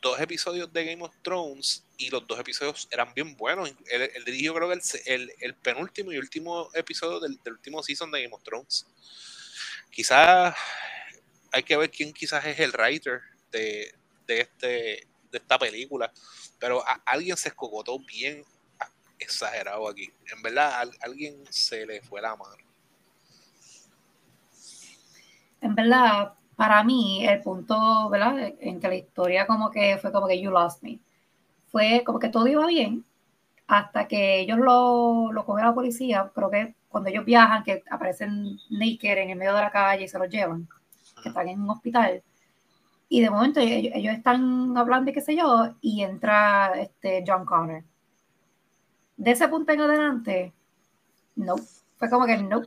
dos 0.00 0.18
episodios 0.20 0.72
de 0.72 0.84
Game 0.84 1.02
of 1.02 1.14
Thrones 1.22 1.84
y 1.98 2.10
los 2.10 2.26
dos 2.26 2.38
episodios 2.38 2.88
eran 2.90 3.12
bien 3.14 3.36
buenos. 3.36 3.72
Él, 3.90 4.10
dirigió 4.24 4.54
creo 4.54 4.68
que 4.68 4.80
el, 5.06 5.32
el, 5.40 5.54
penúltimo 5.54 6.12
y 6.12 6.18
último 6.18 6.70
episodio 6.74 7.20
del, 7.20 7.38
último 7.46 7.82
season 7.82 8.10
de 8.10 8.22
Game 8.22 8.34
of 8.34 8.42
Thrones. 8.42 8.86
Quizás 9.90 10.54
hay 11.52 11.62
que 11.62 11.76
ver 11.76 11.90
quién 11.90 12.12
quizás 12.12 12.44
es 12.46 12.58
el 12.58 12.72
writer 12.72 13.20
de, 13.50 13.94
de, 14.26 14.40
este, 14.40 14.66
de 15.30 15.38
esta 15.38 15.58
película, 15.58 16.12
pero 16.58 16.82
alguien 17.04 17.36
se 17.36 17.48
escogotó 17.48 17.98
bien 17.98 18.44
exagerado 19.18 19.88
aquí. 19.88 20.10
En 20.34 20.42
verdad, 20.42 20.90
alguien 21.00 21.44
se 21.50 21.84
le 21.84 22.00
fue 22.02 22.22
la 22.22 22.36
mano. 22.36 22.64
En 25.60 25.74
verdad, 25.74 26.32
para 26.60 26.84
mí 26.84 27.26
el 27.26 27.40
punto, 27.40 28.10
¿verdad? 28.10 28.52
En 28.60 28.80
que 28.80 28.88
la 28.88 28.94
historia 28.94 29.46
como 29.46 29.70
que 29.70 29.96
fue 29.96 30.12
como 30.12 30.26
que 30.26 30.38
you 30.38 30.50
lost 30.50 30.82
me. 30.82 31.00
Fue 31.68 32.02
como 32.04 32.18
que 32.18 32.28
todo 32.28 32.46
iba 32.48 32.66
bien 32.66 33.02
hasta 33.66 34.06
que 34.06 34.40
ellos 34.40 34.58
lo, 34.58 35.32
lo 35.32 35.46
coge 35.46 35.62
la 35.62 35.72
policía, 35.72 36.30
creo 36.34 36.50
que 36.50 36.74
cuando 36.90 37.08
ellos 37.08 37.24
viajan, 37.24 37.64
que 37.64 37.82
aparecen 37.90 38.58
naked 38.68 39.16
en 39.16 39.30
el 39.30 39.38
medio 39.38 39.54
de 39.54 39.62
la 39.62 39.70
calle 39.70 40.04
y 40.04 40.08
se 40.08 40.18
los 40.18 40.28
llevan, 40.28 40.68
que 41.22 41.30
están 41.30 41.48
en 41.48 41.62
un 41.62 41.70
hospital. 41.70 42.22
Y 43.08 43.22
de 43.22 43.30
momento 43.30 43.60
ellos, 43.60 44.14
están 44.14 44.76
hablando 44.76 45.10
y 45.10 45.14
qué 45.14 45.22
sé 45.22 45.34
yo, 45.34 45.76
y 45.80 46.02
entra 46.02 46.74
este 46.76 47.24
John 47.26 47.46
Connor. 47.46 47.84
De 49.16 49.30
ese 49.30 49.48
punto 49.48 49.72
en 49.72 49.80
adelante, 49.80 50.52
no. 51.36 51.56
Fue 51.96 52.10
como 52.10 52.26
que 52.26 52.36
no, 52.36 52.62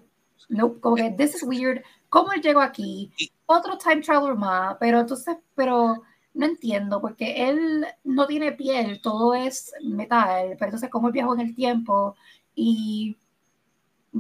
no, 0.50 0.80
como 0.80 0.96
que 0.96 1.12
this 1.12 1.36
is 1.36 1.44
weird. 1.44 1.84
¿Cómo 2.10 2.32
él 2.32 2.42
llegó 2.42 2.62
aquí? 2.62 3.12
otro 3.46 3.78
time 3.78 4.02
traveler 4.02 4.36
más, 4.36 4.78
pero 4.80 5.00
entonces, 5.00 5.36
pero 5.56 6.04
no 6.34 6.46
entiendo, 6.46 7.00
porque 7.00 7.50
él 7.50 7.86
no 8.04 8.26
tiene 8.26 8.52
piel, 8.54 9.02
todo 9.02 9.34
es 9.34 9.72
metal, 9.82 10.56
pero 10.58 10.66
entonces 10.66 10.90
cómo 10.90 11.08
él 11.08 11.14
viajó 11.14 11.34
en 11.36 11.42
el 11.42 11.56
tiempo 11.56 12.16
y 12.56 13.16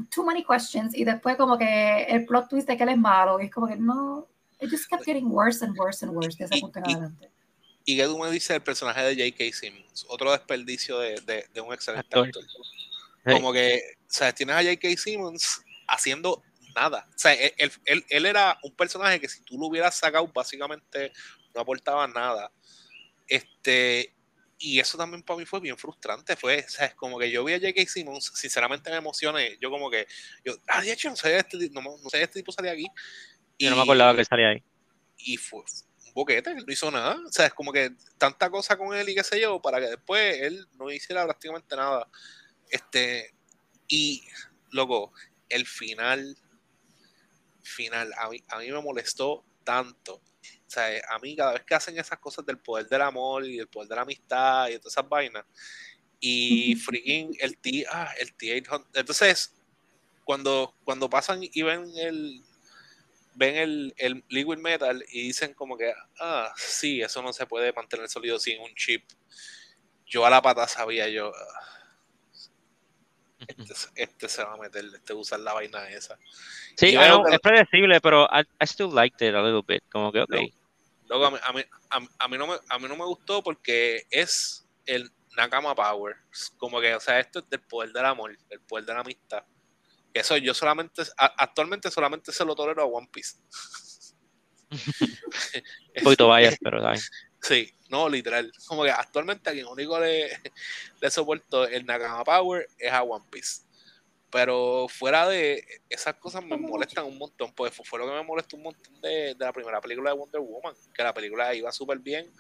too 0.09 0.23
many 0.23 0.43
questions 0.43 0.95
y 0.95 1.03
después 1.03 1.35
como 1.37 1.57
que 1.57 2.03
el 2.03 2.25
plot 2.25 2.49
twist 2.49 2.67
de 2.67 2.77
que 2.77 2.83
él 2.83 2.89
es 2.89 2.97
malo 2.97 3.39
y 3.39 3.45
es 3.45 3.51
como 3.51 3.67
que 3.67 3.75
no, 3.75 4.27
it 4.59 4.69
just 4.69 4.87
kept 4.89 5.03
getting 5.05 5.29
worse 5.29 5.63
and 5.65 5.77
worse 5.77 6.05
and 6.05 6.15
worse 6.15 6.37
de 6.37 6.45
ese 6.45 6.59
punto 6.59 6.79
en 6.79 6.85
adelante. 6.85 7.29
Y 7.85 8.01
tú 8.01 8.17
me 8.17 8.31
dices 8.31 8.51
el 8.51 8.61
personaje 8.61 9.01
de 9.03 9.31
J.K. 9.31 9.57
Simmons, 9.57 10.05
otro 10.07 10.31
desperdicio 10.31 10.99
de, 10.99 11.19
de, 11.25 11.45
de 11.53 11.61
un 11.61 11.73
excelente 11.73 12.17
actor. 12.17 12.45
Como 13.25 13.51
que, 13.51 13.81
o 13.99 14.05
sea, 14.07 14.33
tienes 14.33 14.55
a 14.55 14.63
J.K. 14.63 14.87
Simmons 14.97 15.61
haciendo 15.87 16.43
nada. 16.75 17.07
O 17.09 17.17
sea, 17.17 17.33
él, 17.33 17.71
él, 17.85 18.05
él, 18.09 18.25
era 18.25 18.57
un 18.63 18.75
personaje 18.75 19.19
que 19.19 19.29
si 19.29 19.43
tú 19.43 19.57
lo 19.57 19.67
hubieras 19.67 19.95
sacado, 19.95 20.27
básicamente 20.27 21.11
no 21.53 21.61
aportaba 21.61 22.07
nada. 22.07 22.51
Este, 23.27 24.13
y 24.59 24.79
eso 24.79 24.97
también 24.97 25.23
para 25.23 25.39
mí 25.39 25.45
fue 25.45 25.59
bien 25.59 25.77
frustrante. 25.77 26.35
Fue, 26.35 26.63
o 26.65 26.69
sea, 26.69 26.85
es 26.85 26.95
como 26.95 27.19
que 27.19 27.29
yo 27.29 27.43
vi 27.43 27.53
a 27.53 27.59
J.K. 27.59 27.85
Simmons, 27.85 28.31
sinceramente 28.33 28.89
me 28.89 28.97
emocioné. 28.97 29.57
Yo, 29.59 29.69
como 29.69 29.89
que, 29.89 30.07
yo, 30.45 30.55
ah, 30.67 30.81
de 30.81 30.91
hecho, 30.91 31.09
no 31.09 31.15
sé, 31.15 31.37
este, 31.37 31.69
no, 31.69 31.81
no 31.81 32.09
sé, 32.09 32.21
este 32.21 32.39
tipo 32.39 32.51
salía 32.51 32.71
aquí. 32.71 32.87
Y, 33.57 33.65
yo 33.65 33.71
no 33.71 33.75
me 33.75 33.83
acordaba 33.83 34.13
que 34.13 34.21
él 34.21 34.25
salía 34.25 34.49
ahí. 34.49 34.63
Y 35.17 35.37
fue 35.37 35.59
un 35.59 36.13
boquete, 36.13 36.55
no 36.55 36.63
hizo 36.67 36.89
nada. 36.91 37.19
O 37.27 37.31
sea, 37.31 37.47
es 37.47 37.53
como 37.53 37.71
que 37.71 37.91
tanta 38.17 38.49
cosa 38.49 38.77
con 38.77 38.95
él 38.95 39.09
y 39.09 39.15
qué 39.15 39.23
sé 39.23 39.41
yo, 39.41 39.61
para 39.61 39.79
que 39.79 39.87
después 39.87 40.41
él 40.41 40.65
no 40.79 40.89
hiciera 40.91 41.25
prácticamente 41.25 41.75
nada. 41.75 42.07
Este, 42.69 43.33
y, 43.87 44.23
loco, 44.71 45.13
el 45.53 45.65
final 45.65 46.37
final 47.63 48.13
a 48.17 48.29
mí, 48.29 48.43
a 48.49 48.59
mí 48.59 48.71
me 48.71 48.81
molestó 48.81 49.43
tanto. 49.63 50.15
O 50.15 50.69
sea, 50.73 51.01
a 51.09 51.19
mí 51.19 51.35
cada 51.35 51.53
vez 51.53 51.63
que 51.63 51.75
hacen 51.75 51.97
esas 51.97 52.19
cosas 52.19 52.45
del 52.45 52.59
poder 52.59 52.87
del 52.87 53.01
amor 53.01 53.45
y 53.45 53.57
del 53.57 53.67
poder 53.67 53.89
de 53.89 53.95
la 53.95 54.01
amistad 54.01 54.67
y 54.67 54.77
todas 54.77 54.93
esas 54.93 55.07
vainas, 55.07 55.45
y 56.19 56.75
freaking 56.75 57.35
el 57.39 57.57
T, 57.57 57.85
ah, 57.89 58.11
el 58.19 58.35
T800. 58.35 58.87
Entonces, 58.93 59.55
cuando, 60.23 60.75
cuando 60.83 61.09
pasan 61.09 61.39
y 61.41 61.61
ven 61.61 61.85
el 61.97 62.43
ven 63.35 63.55
el, 63.55 63.93
el 63.97 64.23
liquid 64.29 64.57
metal 64.57 65.03
y 65.11 65.23
dicen 65.23 65.53
como 65.53 65.77
que, 65.77 65.91
ah, 66.19 66.53
sí, 66.55 67.01
eso 67.01 67.21
no 67.21 67.33
se 67.33 67.47
puede 67.47 67.73
mantener 67.73 68.07
sólido 68.09 68.39
sin 68.39 68.61
un 68.61 68.73
chip. 68.75 69.03
Yo 70.05 70.25
a 70.25 70.29
la 70.29 70.41
pata 70.41 70.67
sabía 70.67 71.09
yo, 71.09 71.31
ah, 71.35 71.82
este, 73.47 73.73
este, 73.95 74.29
se 74.29 74.43
va 74.43 74.53
a 74.53 74.57
meter, 74.57 74.85
este 74.93 75.13
usar 75.13 75.39
la 75.39 75.53
vaina 75.53 75.89
esa. 75.89 76.17
Sí, 76.75 76.95
es 76.95 77.39
predecible, 77.39 78.01
pero 78.01 78.27
I, 78.31 78.45
still 78.65 78.93
liked 78.93 79.25
it 79.27 79.35
a 79.35 79.41
little 79.41 79.63
bit. 79.65 79.83
Como 79.91 80.11
que, 80.11 80.21
ok. 80.21 80.35
Luego, 81.07 81.25
a, 81.25 81.31
mí, 81.31 81.37
a, 81.43 81.53
mí, 81.99 82.07
a, 82.19 82.27
mí 82.27 82.37
no 82.37 82.47
me, 82.47 82.55
a 82.69 82.79
mí 82.79 82.87
no 82.87 82.95
me 82.95 83.05
gustó 83.05 83.43
porque 83.43 84.07
es 84.09 84.67
el 84.85 85.11
Nakama 85.35 85.75
Power. 85.75 86.15
Como 86.57 86.79
que, 86.79 86.95
o 86.95 86.99
sea, 86.99 87.19
esto 87.19 87.39
es 87.39 87.49
del 87.49 87.61
poder 87.61 87.91
del 87.91 88.05
amor, 88.05 88.37
del 88.49 88.61
poder 88.61 88.85
de 88.85 88.93
la 88.93 89.01
amistad. 89.01 89.43
Eso 90.13 90.37
yo 90.37 90.53
solamente, 90.53 91.01
actualmente 91.17 91.89
solamente 91.89 92.31
se 92.31 92.45
lo 92.45 92.55
tolero 92.55 92.83
a 92.83 92.85
One 92.85 93.09
Piece. 93.11 93.37
Un 95.97 96.03
poquito 96.03 96.27
vaya, 96.29 96.55
pero 96.61 96.81
Sí, 97.43 97.73
no, 97.89 98.07
literal. 98.07 98.53
Como 98.67 98.83
que 98.83 98.91
actualmente 98.91 99.49
a 99.49 99.53
quien 99.53 99.67
único 99.67 99.99
le, 99.99 100.29
le 101.01 101.11
soporto 101.11 101.67
el 101.67 101.85
Nakama 101.85 102.23
Power 102.23 102.69
es 102.79 102.91
a 102.91 103.03
One 103.03 103.25
Piece. 103.29 103.63
Pero 104.31 104.87
fuera 104.87 105.27
de 105.27 105.63
esas 105.89 106.15
cosas 106.15 106.43
me 106.43 106.55
molestan 106.55 107.05
un 107.05 107.17
montón. 107.17 107.51
Pues 107.53 107.73
fue 107.83 107.99
lo 107.99 108.07
que 108.07 108.13
me 108.13 108.23
molestó 108.23 108.55
un 108.55 108.63
montón 108.63 109.01
de, 109.01 109.35
de 109.35 109.45
la 109.45 109.51
primera 109.51 109.81
película 109.81 110.11
de 110.11 110.17
Wonder 110.17 110.41
Woman. 110.41 110.73
Que 110.93 111.03
la 111.03 111.13
película 111.13 111.53
iba 111.53 111.71
súper 111.73 111.99
bien. 111.99 112.31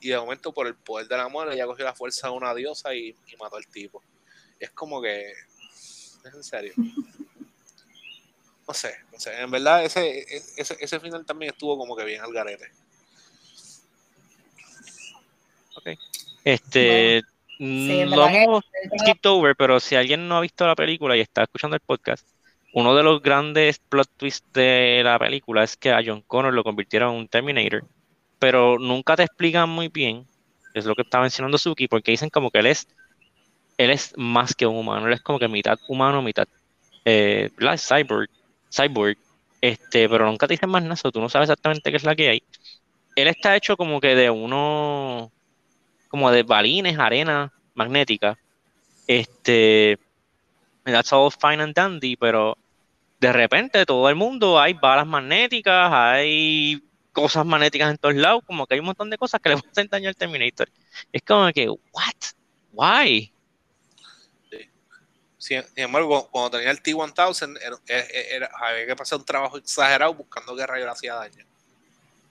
Y 0.00 0.10
de 0.10 0.16
momento, 0.16 0.54
por 0.54 0.68
el 0.68 0.76
poder 0.76 1.08
del 1.08 1.20
amor, 1.20 1.52
ella 1.52 1.66
cogió 1.66 1.84
la 1.84 1.94
fuerza 1.94 2.28
de 2.28 2.34
una 2.34 2.54
diosa 2.54 2.94
y, 2.94 3.16
mató 3.40 3.56
al 3.56 3.66
tipo. 3.66 4.00
es 4.60 4.70
como 4.70 5.02
que. 5.02 5.32
Es 6.24 6.34
en 6.34 6.44
serio. 6.44 6.72
No 8.66 8.72
sé, 8.72 8.94
no 9.12 9.18
sé. 9.18 9.40
En 9.40 9.50
verdad, 9.50 9.84
ese, 9.84 10.24
ese, 10.56 10.76
ese 10.78 11.00
final 11.00 11.26
también 11.26 11.50
estuvo 11.52 11.76
como 11.76 11.96
que 11.96 12.04
bien 12.04 12.22
al 12.22 12.32
garete. 12.32 12.70
Ok. 15.74 15.90
Este, 16.44 17.22
no 17.58 18.16
vamos 18.16 18.64
skip 18.98 19.24
over, 19.26 19.54
pero 19.56 19.78
si 19.78 19.94
alguien 19.94 20.26
no 20.26 20.36
ha 20.36 20.40
visto 20.40 20.66
la 20.66 20.74
película 20.74 21.16
y 21.16 21.20
está 21.20 21.44
escuchando 21.44 21.76
el 21.76 21.80
podcast, 21.80 22.26
uno 22.72 22.94
de 22.96 23.02
los 23.02 23.22
grandes 23.22 23.78
plot 23.78 24.08
twists 24.16 24.52
de 24.52 25.02
la 25.04 25.18
película 25.18 25.62
es 25.62 25.76
que 25.76 25.92
a 25.92 26.02
John 26.04 26.22
Connor 26.26 26.52
lo 26.52 26.64
convirtieron 26.64 27.12
en 27.12 27.20
un 27.20 27.28
Terminator, 27.28 27.84
pero 28.38 28.78
nunca 28.78 29.14
te 29.14 29.22
explican 29.22 29.68
muy 29.68 29.88
bien, 29.88 30.26
es 30.74 30.86
lo 30.86 30.94
que 30.94 31.02
está 31.02 31.20
mencionando 31.20 31.58
Suki, 31.58 31.86
porque 31.86 32.10
dicen 32.10 32.30
como 32.30 32.50
que 32.50 32.58
él 32.58 32.66
es, 32.66 32.88
él 33.78 33.90
es 33.90 34.12
más 34.16 34.54
que 34.54 34.66
un 34.66 34.76
humano, 34.76 35.06
él 35.06 35.12
es 35.12 35.20
como 35.20 35.38
que 35.38 35.48
mitad 35.48 35.78
humano, 35.86 36.22
mitad 36.22 36.48
eh, 37.04 37.50
cyborg, 37.76 38.30
cyborg, 38.70 39.18
este, 39.60 40.08
pero 40.08 40.26
nunca 40.26 40.48
te 40.48 40.54
dicen 40.54 40.70
más 40.70 40.82
nada, 40.82 40.96
tú 41.12 41.20
no 41.20 41.28
sabes 41.28 41.48
exactamente 41.48 41.90
qué 41.90 41.96
es 41.96 42.04
la 42.04 42.16
que 42.16 42.28
hay. 42.28 42.42
Él 43.14 43.28
está 43.28 43.54
hecho 43.54 43.76
como 43.76 44.00
que 44.00 44.14
de 44.16 44.30
uno 44.30 45.30
como 46.12 46.30
de 46.30 46.42
balines, 46.42 46.98
arena 46.98 47.50
magnética. 47.72 48.38
Este, 49.06 49.98
that's 50.84 51.10
all 51.10 51.30
fine 51.30 51.62
and 51.62 51.74
dandy, 51.74 52.16
pero 52.16 52.58
de 53.18 53.32
repente 53.32 53.86
todo 53.86 54.10
el 54.10 54.14
mundo 54.14 54.60
hay 54.60 54.74
balas 54.74 55.06
magnéticas, 55.06 55.90
hay 55.90 56.84
cosas 57.12 57.46
magnéticas 57.46 57.92
en 57.92 57.96
todos 57.96 58.14
lados, 58.14 58.42
como 58.46 58.66
que 58.66 58.74
hay 58.74 58.80
un 58.80 58.86
montón 58.86 59.08
de 59.08 59.16
cosas 59.16 59.40
que 59.40 59.48
le 59.48 59.54
hacen 59.54 59.88
daño 59.88 60.10
al 60.10 60.14
Terminator. 60.14 60.68
Es 61.10 61.22
como 61.22 61.50
que, 61.50 61.70
¿what? 61.70 61.80
¿Why? 62.74 63.32
Sin, 65.38 65.64
embargo, 65.76 66.28
cuando 66.30 66.58
tenía 66.58 66.72
el 66.72 66.82
T-1000, 66.82 68.50
había 68.60 68.86
que 68.86 68.96
pasar 68.96 69.18
un 69.18 69.24
trabajo 69.24 69.56
exagerado 69.56 70.12
buscando 70.12 70.54
qué 70.54 70.66
rayo 70.66 70.84
le 70.84 70.90
hacía 70.90 71.14
daño. 71.14 71.46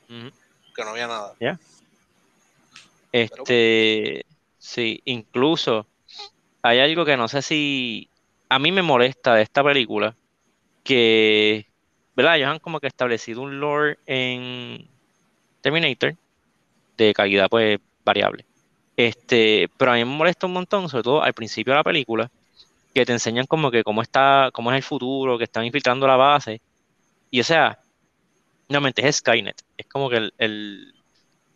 Que 0.07 0.83
no 0.83 0.91
había 0.91 1.07
nada. 1.07 1.33
Este, 3.11 4.25
sí, 4.57 5.01
incluso 5.05 5.85
hay 6.61 6.79
algo 6.79 7.05
que 7.05 7.17
no 7.17 7.27
sé 7.27 7.41
si 7.41 8.09
a 8.49 8.59
mí 8.59 8.71
me 8.71 8.81
molesta 8.81 9.35
de 9.35 9.43
esta 9.43 9.63
película, 9.63 10.15
que, 10.83 11.67
¿verdad? 12.15 12.37
Ellos 12.37 12.49
han 12.49 12.59
como 12.59 12.79
que 12.79 12.87
establecido 12.87 13.41
un 13.41 13.59
lore 13.59 13.97
en 14.05 14.87
Terminator 15.61 16.15
de 16.97 17.13
calidad 17.13 17.49
pues 17.49 17.79
variable. 18.03 18.45
Este, 18.97 19.69
pero 19.77 19.91
a 19.91 19.95
mí 19.95 20.05
me 20.05 20.17
molesta 20.17 20.47
un 20.47 20.53
montón, 20.53 20.89
sobre 20.89 21.03
todo 21.03 21.23
al 21.23 21.33
principio 21.33 21.73
de 21.73 21.77
la 21.77 21.83
película, 21.83 22.29
que 22.93 23.05
te 23.05 23.13
enseñan 23.13 23.47
como 23.47 23.71
que 23.71 23.83
cómo 23.83 24.01
está, 24.01 24.49
cómo 24.53 24.71
es 24.71 24.77
el 24.77 24.83
futuro, 24.83 25.37
que 25.37 25.45
están 25.45 25.65
infiltrando 25.65 26.07
la 26.07 26.17
base. 26.17 26.61
Y 27.29 27.39
o 27.39 27.43
sea, 27.43 27.79
nuevamente 28.67 29.07
es 29.07 29.17
Skynet. 29.17 29.61
Es 29.77 29.85
como 29.87 30.09
que 30.09 30.29
el, 30.37 30.93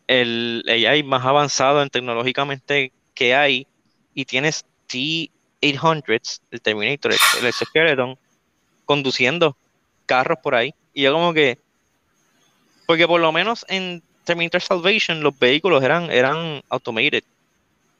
el 0.06 0.64
AI 0.68 1.02
más 1.02 1.24
avanzado 1.24 1.82
en 1.82 1.90
tecnológicamente 1.90 2.92
que 3.14 3.34
hay. 3.34 3.66
Y 4.14 4.24
tienes 4.24 4.64
T-800, 4.88 6.40
el 6.50 6.60
Terminator, 6.60 7.12
el, 7.12 7.46
el 7.46 7.52
Skeleton, 7.52 8.18
conduciendo 8.84 9.56
carros 10.06 10.38
por 10.42 10.54
ahí. 10.54 10.74
Y 10.94 11.02
yo 11.02 11.12
como 11.12 11.32
que. 11.34 11.58
Porque 12.86 13.06
por 13.06 13.20
lo 13.20 13.32
menos 13.32 13.66
en 13.68 14.02
Terminator 14.24 14.62
Salvation 14.62 15.22
los 15.22 15.38
vehículos 15.38 15.82
eran, 15.82 16.10
eran 16.10 16.62
automated 16.68 17.24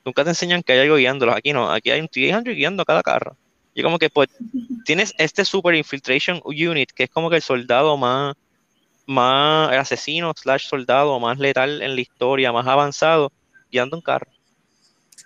nunca 0.07 0.23
te 0.23 0.31
enseñan 0.31 0.62
que 0.62 0.73
hay 0.73 0.79
algo 0.79 0.97
guiándolos. 0.97 1.37
Aquí 1.37 1.53
no, 1.53 1.71
aquí 1.71 1.90
hay 1.90 2.01
un 2.01 2.09
T-800 2.09 2.55
guiando 2.55 2.85
cada 2.85 3.03
carro. 3.03 3.37
Y 3.75 3.83
como 3.83 3.99
que 3.99 4.09
pues 4.09 4.29
tienes 4.87 5.12
este 5.19 5.45
Super 5.45 5.75
Infiltration 5.75 6.40
Unit, 6.45 6.90
que 6.92 7.05
es 7.05 7.11
como 7.11 7.29
que 7.29 7.37
el 7.37 7.42
soldado 7.42 7.97
más, 7.99 8.35
más 9.07 9.73
asesino 9.73 10.33
slash 10.37 10.69
soldado 10.69 11.19
más 11.21 11.38
letal 11.38 11.81
en 11.83 11.95
la 11.95 12.01
historia, 12.01 12.53
más 12.53 12.66
avanzado, 12.66 13.33
guiando 13.71 13.97
un 13.97 14.03
carro. 14.03 14.31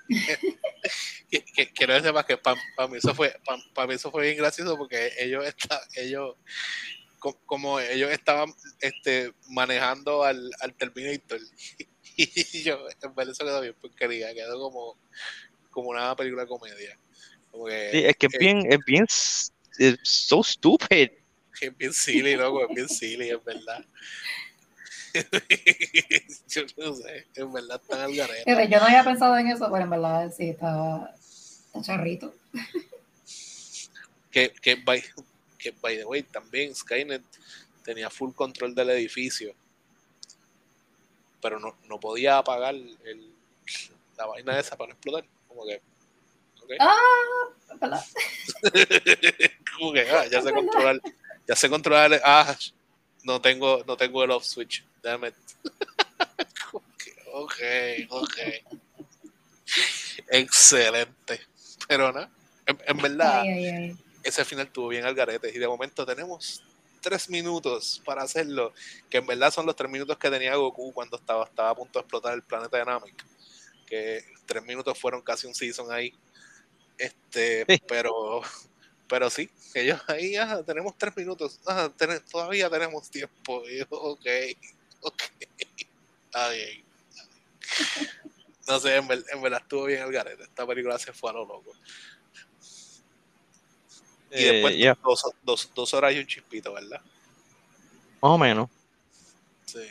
Quiero 1.75 1.95
decir 1.95 2.13
más 2.13 2.25
que 2.25 2.37
para 2.37 2.57
mí 2.89 2.97
eso 2.97 3.15
fue 3.15 3.35
para 3.75 3.87
mí 3.87 3.95
eso 3.95 4.11
fue 4.11 4.25
bien 4.25 4.37
gracioso 4.37 4.77
porque 4.77 5.13
ellos 5.19 5.47
está, 5.47 5.81
ellos 5.95 6.37
como 7.47 7.79
ellos 7.79 8.11
estaban 8.11 8.53
este, 8.81 9.33
manejando 9.51 10.25
al, 10.25 10.51
al 10.61 10.75
Terminator 10.75 11.39
y 12.17 12.63
yo, 12.63 12.79
en 13.03 13.15
verdad 13.15 13.33
eso 13.33 13.45
quedó 13.45 13.61
bien 13.61 13.75
porquería, 13.81 14.35
quedó 14.35 14.59
como, 14.59 14.99
como 15.71 15.91
una 15.91 16.15
película 16.17 16.43
de 16.43 16.49
comedia. 16.49 16.99
sí, 17.93 18.05
es 18.05 18.17
que 18.17 18.27
es 18.27 18.39
bien, 18.39 18.73
es 18.73 18.79
bien, 18.87 19.05
es 19.05 19.99
so 20.03 20.43
stupid. 20.43 21.11
Es 21.61 21.77
bien 21.77 21.93
silly, 21.93 22.37
loco, 22.37 22.63
es 22.69 22.75
bien 22.75 22.89
silly, 22.89 23.31
es 23.31 23.45
verdad. 23.45 23.85
yo 26.49 26.63
no 26.77 26.95
sé, 26.95 27.27
en 27.35 27.53
verdad 27.53 27.81
está 27.83 28.05
al 28.05 28.15
garete. 28.15 28.69
Yo 28.69 28.79
no 28.79 28.87
había 28.87 29.05
pensado 29.05 29.37
en 29.37 29.49
eso, 29.49 29.69
pero 29.71 29.85
en 29.85 29.91
verdad 29.91 30.33
sí, 30.37 30.51
está, 30.51 31.15
está 31.67 31.83
charrito. 31.83 32.35
que, 34.31 34.53
que, 34.63 34.77
by, 34.77 35.03
que, 35.59 35.73
by 35.83 35.97
the 35.99 36.05
way, 36.05 36.23
también 36.23 36.75
Skynet 36.75 37.23
tenía 37.85 38.09
full 38.09 38.33
control 38.33 38.75
del 38.75 38.91
edificio 38.91 39.55
pero 41.41 41.59
no, 41.59 41.77
no 41.89 41.99
podía 41.99 42.39
apagar 42.39 42.75
el, 42.75 43.33
la 44.17 44.27
vaina 44.27 44.59
esa 44.59 44.77
para 44.77 44.89
no 44.89 44.95
explotar. 44.95 45.25
Como 45.49 45.67
que. 45.67 45.81
Ah, 46.79 46.95
como 49.77 49.93
que 49.93 50.09
ah, 50.09 50.27
ya 50.27 50.43
sé 50.43 50.53
controlar. 50.53 51.01
Ya 51.51 51.57
sé 51.57 51.69
controlar. 51.69 52.21
Ah, 52.25 52.57
no 53.25 53.41
tengo, 53.41 53.83
no 53.85 53.97
tengo 53.97 54.23
el 54.23 54.31
off 54.31 54.45
switch. 54.45 54.85
Damn 55.03 55.25
it. 55.25 55.35
ok, 57.33 57.55
ok. 58.09 58.39
Excelente. 60.29 61.41
Pero 61.89 62.13
no, 62.13 62.31
en, 62.67 62.97
verdad, 62.99 63.43
ese 64.23 64.45
final 64.45 64.71
tuvo 64.71 64.87
bien 64.91 65.05
al 65.05 65.17
garete. 65.17 65.51
Y 65.53 65.59
de 65.59 65.67
momento 65.67 66.07
tenemos 66.07 66.63
tres 67.01 67.29
minutos 67.29 68.01
para 68.05 68.23
hacerlo, 68.23 68.73
que 69.09 69.19
en 69.19 69.27
verdad 69.27 69.51
son 69.51 69.67
los 69.67 69.75
tres 69.75 69.91
minutos 69.91 70.19
que 70.19 70.31
tenía 70.31 70.55
Goku 70.55 70.93
cuando 70.93 71.17
estaba, 71.17 71.47
estaba 71.47 71.71
a 71.71 71.75
punto 71.75 71.99
de 71.99 72.03
explotar 72.03 72.35
el 72.35 72.45
planeta 72.45 72.79
Dynamic. 72.79 73.25
Que 73.89 74.23
tres 74.47 74.63
minutos 74.63 74.97
fueron 74.97 75.21
casi 75.21 75.49
un 75.49 75.55
season 75.57 75.91
ahí. 75.91 76.15
Este, 76.97 77.67
pero, 77.89 78.41
pero 79.11 79.29
sí, 79.29 79.51
ellos 79.75 80.01
ahí 80.07 80.33
ya 80.35 80.63
tenemos 80.63 80.97
tres 80.97 81.17
minutos. 81.17 81.59
Ah, 81.67 81.91
todavía 82.31 82.71
tenemos 82.71 83.11
tiempo. 83.11 83.65
ok, 83.91 84.27
ok. 85.03 85.17
No 88.69 88.79
sé, 88.79 88.97
en, 88.97 89.09
verdad 89.09 89.61
estuvo 89.61 89.87
bien 89.87 90.03
el 90.03 90.13
garete. 90.13 90.45
Esta 90.45 90.65
película 90.65 90.97
se 90.97 91.13
fue 91.13 91.31
a 91.31 91.33
lo 91.33 91.41
loco. 91.41 91.73
Y 94.31 94.45
después 94.45 94.75
eh, 94.77 94.95
dos, 95.43 95.69
dos, 95.75 95.93
horas 95.95 96.15
y 96.15 96.21
un 96.21 96.27
chispito, 96.27 96.73
¿verdad? 96.73 97.01
Más 98.23 98.31
o 98.31 98.39
menos. 98.39 98.71
Sí. 99.67 99.87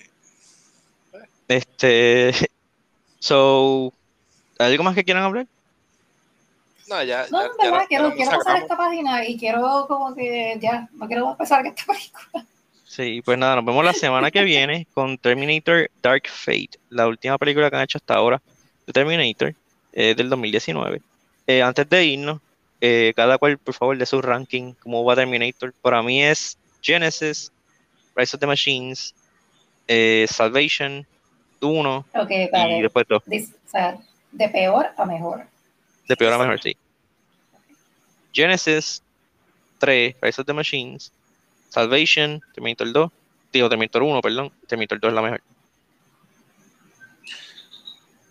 Este. 1.48 2.32
So. 3.22 3.92
¿Algo 4.58 4.82
más 4.82 4.96
que 4.96 5.04
quieran 5.04 5.24
hablar? 5.24 5.46
No, 6.90 7.04
ya. 7.04 7.26
No, 7.30 7.42
en 7.44 7.52
verdad, 7.58 7.86
quiero, 7.88 8.14
quiero 8.16 8.32
pasar 8.32 8.62
esta 8.62 8.76
página 8.76 9.26
y 9.26 9.38
quiero 9.38 9.86
como 9.88 10.16
que 10.16 10.58
ya, 10.60 10.90
no 10.94 11.08
quiero 11.08 11.36
pasar 11.38 11.64
que 11.64 11.70
esta 11.70 11.86
película. 11.86 12.46
Sí, 12.86 13.22
pues 13.24 13.38
nada, 13.38 13.56
nos 13.58 13.66
vemos 13.66 13.86
la 13.86 13.94
semana 13.94 14.32
que 14.32 14.44
viene 14.44 14.88
con 14.96 15.18
Terminator 15.20 15.92
Dark 16.02 16.24
Fate, 16.28 16.72
la 16.90 17.08
última 17.08 17.38
película 17.38 17.70
que 17.70 17.76
han 17.76 17.84
hecho 17.84 18.00
hasta 18.00 18.16
ahora 18.16 18.42
de 18.88 18.94
Terminator, 18.94 19.54
eh, 19.94 20.16
del 20.16 20.28
2019. 20.28 21.00
Eh, 21.46 21.62
antes 21.62 21.88
de 21.88 22.04
irnos, 22.04 22.42
eh, 22.82 23.14
cada 23.16 23.38
cual, 23.38 23.60
por 23.60 23.76
favor, 23.76 23.98
de 23.98 24.08
su 24.08 24.22
ranking, 24.22 24.74
como 24.82 25.04
va 25.04 25.16
Terminator. 25.16 25.72
Para 25.82 26.02
mí 26.02 26.24
es 26.24 26.58
Genesis, 26.82 27.52
Rise 28.16 28.36
of 28.36 28.40
the 28.40 28.48
Machines, 28.48 29.14
eh, 29.88 30.26
Salvation, 30.28 31.06
1 31.62 32.06
y 32.30 32.82
después 32.82 33.06
2. 33.08 33.24
de 34.32 34.50
peor 34.50 34.88
a 34.98 35.06
mejor. 35.06 35.46
De 36.10 36.18
peor 36.18 36.34
a 36.34 36.40
mejor, 36.40 36.60
sí. 36.60 36.76
Genesis, 38.34 39.04
3, 39.78 40.16
Rise 40.20 40.42
of 40.42 40.48
the 40.48 40.54
Machines, 40.54 41.12
Salvation, 41.70 42.42
Terminator 42.54 42.92
2, 42.92 43.12
digo 43.54 43.70
Terminator 43.70 44.02
1, 44.02 44.22
perdón, 44.22 44.52
Terminator 44.68 45.00
2 45.00 45.10
es 45.10 45.14
la 45.14 45.22
mejor. 45.22 45.42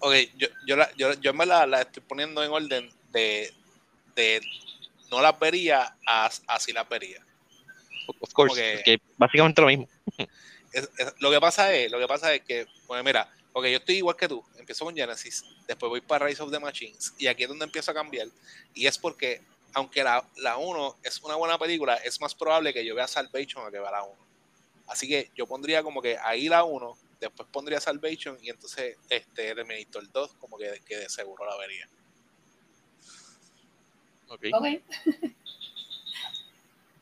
Ok, 0.01 0.15
yo, 0.37 0.49
yo, 0.67 0.77
la, 0.77 0.91
yo, 0.97 1.13
yo 1.21 1.33
me 1.33 1.47
la, 1.47 1.67
la 1.67 1.83
estoy 1.83 2.03
poniendo 2.03 2.43
en 2.43 2.51
orden 2.51 2.91
de, 3.13 3.53
no 5.13 5.23
las 5.23 5.39
vería, 5.39 5.97
así 6.49 6.73
las 6.73 6.89
vería. 6.89 7.25
Of 8.21 8.33
course, 8.33 8.83
que, 8.85 9.01
básicamente 9.17 9.61
lo 9.61 9.69
mismo. 9.69 9.89
lo 11.21 11.31
que 11.31 11.41
pasa 11.41 11.73
es, 11.73 11.93
lo 11.93 12.01
que 12.01 12.09
pasa 12.09 12.35
es 12.35 12.43
que, 12.43 12.67
pues 12.89 13.05
mira, 13.05 13.29
porque 13.53 13.71
yo 13.73 13.79
estoy 13.79 13.97
igual 13.97 14.17
que 14.17 14.29
tú, 14.29 14.45
empiezo 14.57 14.85
con 14.85 14.95
Genesis, 14.95 15.45
después 15.67 15.91
voy 15.91 16.01
para 16.01 16.27
Rise 16.27 16.43
of 16.43 16.51
the 16.51 16.59
Machines, 16.59 17.15
y 17.19 17.27
aquí 17.27 17.45
es 17.45 17.49
donde 17.49 17.65
empiezo 17.65 17.91
a 17.91 17.95
cambiar, 17.95 18.29
y 18.75 18.87
es 18.87 18.99
porque, 18.99 19.43
aunque 19.75 20.03
la, 20.03 20.25
la 20.37 20.57
1 20.57 20.97
es 21.03 21.23
una 21.23 21.37
buena 21.37 21.59
película, 21.59 21.97
es 21.97 22.21
más 22.21 22.35
probable 22.35 22.73
que 22.73 22.85
yo 22.85 22.95
vea 22.95 23.07
Salvation 23.07 23.67
a 23.67 23.71
que 23.71 23.79
vea 23.79 23.91
la 23.91 24.03
1. 24.03 24.15
Así 24.89 25.07
que 25.07 25.31
yo 25.37 25.47
pondría 25.47 25.83
como 25.83 26.01
que 26.01 26.17
ahí 26.19 26.49
la 26.49 26.65
1, 26.65 26.97
después 27.21 27.49
pondría 27.51 27.81
Salvation, 27.81 28.39
y 28.43 28.51
entonces 28.51 28.97
este 29.09 29.55
Terminator 29.55 30.11
2 30.11 30.35
como 30.41 30.57
que, 30.57 30.81
que 30.87 30.97
de 30.97 31.09
seguro 31.09 31.45
la 31.45 31.57
vería. 31.57 31.89
Ok. 34.29 34.45
okay. 34.53 34.83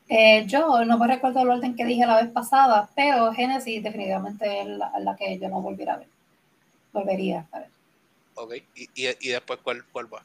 eh, 0.09 0.45
yo 0.47 0.85
no 0.85 0.97
me 0.97 1.07
recuerdo 1.07 1.41
el 1.41 1.49
orden 1.49 1.75
que 1.75 1.85
dije 1.85 2.05
la 2.05 2.21
vez 2.21 2.31
pasada, 2.31 2.89
pero 2.95 3.33
Genesis 3.33 3.83
definitivamente 3.83 4.61
es 4.61 4.67
la, 4.67 5.15
que 5.17 5.37
yo 5.37 5.49
no 5.49 5.61
volviera 5.61 5.95
a 5.95 5.97
ver. 5.97 6.07
Volvería 6.97 7.47
a 7.51 7.59
ver. 7.59 7.69
Ok, 8.33 8.53
¿y, 8.75 8.89
y, 8.95 9.29
después 9.29 9.59
cuál, 9.61 9.85
cuál 9.91 10.11
va? 10.11 10.23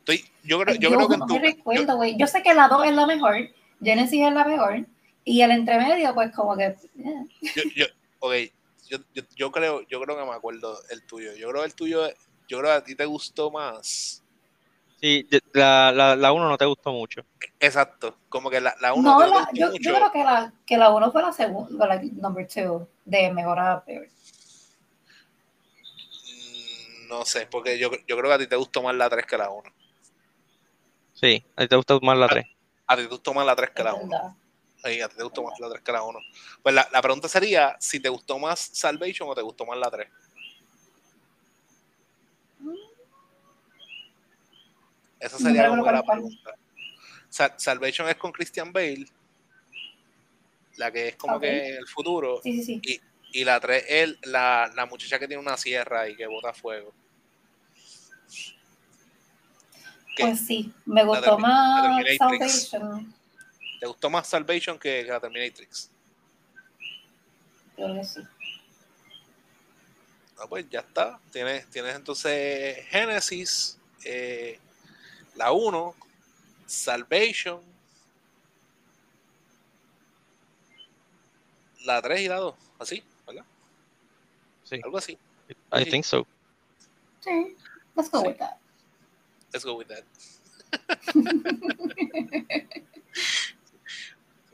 Estoy, 0.00 0.24
yo 0.42 0.58
creo, 0.60 0.74
yo, 0.76 0.90
creo 0.90 1.08
que 1.08 1.16
no 1.16 1.26
me 1.26 1.38
recuerdo, 1.38 1.96
güey. 1.96 2.16
Yo, 2.16 2.26
sé 2.26 2.42
que 2.42 2.54
la 2.54 2.66
2 2.66 2.86
es 2.86 2.94
la 2.94 3.06
mejor, 3.06 3.36
Genesis 3.80 4.26
es 4.26 4.32
la 4.32 4.44
mejor, 4.44 4.86
y 5.24 5.42
el 5.42 5.50
entremedio, 5.50 6.14
pues 6.14 6.34
como 6.34 6.56
que. 6.56 6.74
Yeah. 6.96 7.24
Yo, 7.54 7.62
yo, 7.76 7.86
okay. 8.18 8.52
yo, 8.88 8.98
yo, 9.14 9.22
yo, 9.36 9.52
creo, 9.52 9.82
yo 9.88 10.00
creo 10.00 10.16
que 10.16 10.24
me 10.24 10.32
acuerdo 10.32 10.76
el 10.90 11.04
tuyo. 11.04 11.34
Yo 11.34 11.50
creo 11.50 11.64
el 11.64 11.74
tuyo, 11.74 12.08
yo 12.48 12.58
creo 12.58 12.62
que 12.62 12.70
a 12.70 12.84
ti 12.84 12.94
te 12.96 13.04
gustó 13.04 13.50
más 13.50 14.24
Sí, 15.00 15.28
la, 15.52 15.92
la, 15.92 16.16
la 16.16 16.32
uno 16.32 16.48
no 16.48 16.58
te 16.58 16.64
gustó 16.64 16.90
mucho. 16.90 17.22
Exacto, 17.60 18.16
como 18.28 18.50
que 18.50 18.60
la, 18.60 18.74
la 18.80 18.94
1 18.94 19.02
No, 19.02 19.18
te 19.18 19.28
la- 19.28 19.36
gustó 19.38 19.54
yo, 19.54 19.66
mucho. 19.68 19.78
yo 19.80 19.94
creo 19.94 20.12
que 20.12 20.24
la, 20.24 20.52
que 20.66 20.76
la 20.76 20.90
uno 20.90 21.12
fue 21.12 21.22
la 21.22 21.32
segunda, 21.32 21.86
la 21.86 22.02
number 22.02 22.48
two, 22.48 22.88
de 23.04 23.32
mejor 23.32 23.60
a 23.60 23.84
peor. 23.84 24.08
No 27.08 27.24
sé, 27.24 27.46
porque 27.46 27.78
yo, 27.78 27.90
yo 28.06 28.16
creo 28.16 28.24
que 28.30 28.34
a 28.34 28.38
ti 28.38 28.46
te 28.46 28.56
gustó 28.56 28.82
más 28.82 28.94
la 28.94 29.08
3 29.08 29.24
que 29.26 29.38
la 29.38 29.48
1. 29.50 29.72
Sí, 31.14 31.42
a 31.56 31.62
ti 31.62 31.68
te 31.68 31.76
gustó 31.76 31.98
más 32.00 32.18
la 32.18 32.28
3. 32.28 32.46
A 32.86 32.96
ti 32.96 33.02
te 33.02 33.08
gustó 33.08 33.32
más 33.34 33.46
la 33.46 33.56
3 33.56 33.70
que 33.70 33.82
la 33.82 33.94
1. 33.94 34.08
verdad. 34.10 34.34
Sí, 34.84 35.00
a 35.00 35.08
ti 35.08 35.16
te 35.16 35.22
gustó 35.22 35.42
más 35.42 35.58
la 35.58 35.70
3 35.70 35.82
que 35.82 35.92
la 35.92 36.02
1. 36.02 36.18
Pues 36.62 36.74
la, 36.74 36.88
la 36.92 37.00
pregunta 37.02 37.28
sería 37.28 37.76
si 37.80 37.98
te 38.00 38.08
gustó 38.08 38.38
más 38.38 38.60
Salvation 38.60 39.28
o 39.30 39.34
te 39.34 39.42
gustó 39.42 39.64
más 39.64 39.78
la 39.78 39.90
3. 39.90 40.08
Esa 45.18 45.36
No 45.38 45.46
sería 45.46 45.62
me 45.64 45.68
como 45.70 45.84
que 45.84 45.92
la 45.92 46.02
pregunta. 46.04 46.54
Sa- 47.28 47.54
Salvation 47.58 48.08
es 48.08 48.16
con 48.16 48.32
Christian 48.32 48.72
Bale, 48.72 49.06
la 50.76 50.90
que 50.92 51.08
es 51.08 51.16
como 51.16 51.36
Ok. 51.36 51.42
que 51.42 51.76
el 51.76 51.86
futuro, 51.88 52.40
Sí, 52.42 52.62
sí, 52.62 52.64
sí. 52.64 52.80
y 52.82 53.00
la 53.44 53.60
3 53.60 53.84
es 53.88 54.16
la, 54.22 54.70
la 54.74 54.86
muchacha 54.86 55.18
que 55.18 55.28
tiene 55.28 55.42
una 55.42 55.56
sierra 55.56 56.08
y 56.08 56.16
que 56.16 56.26
bota 56.26 56.52
fuego. 56.52 56.92
¿Qué? 60.16 60.24
Pues 60.24 60.46
sí, 60.46 60.72
me 60.84 61.04
gustó 61.04 61.38
más. 61.38 62.04
Salvation. 62.18 63.14
¿Te 63.78 63.86
gustó 63.86 64.10
más 64.10 64.26
Salvation 64.26 64.78
que, 64.78 65.04
la 65.04 65.20
Terminatrix? 65.20 65.90
Creo 67.76 67.94
que 67.94 68.04
sí. 68.04 68.20
Ah, 70.38 70.46
pues 70.48 70.68
ya 70.68 70.80
está. 70.80 71.20
Tienes, 71.32 71.66
tienes 71.68 71.94
entonces 71.94 72.84
Genesis, 72.88 73.78
eh, 74.04 74.58
la 75.36 75.52
1, 75.52 75.94
Salvation, 76.66 77.60
la 81.84 82.02
3 82.02 82.20
y 82.20 82.28
la 82.28 82.36
2. 82.36 82.54
Así. 82.78 83.02
Sí, 84.68 84.80
Algo 84.84 84.98
así. 84.98 85.18
I 85.72 85.84
Sí. 85.84 85.90
think 85.90 86.04
so. 86.04 86.26
Sí, 87.20 87.56
let's 87.96 88.10
go 88.10 88.20
Sí. 88.20 88.28
with 88.28 88.36
that. 88.38 88.56
Let's 89.52 89.64
go 89.64 89.74
with 89.76 89.86
that. 89.88 90.04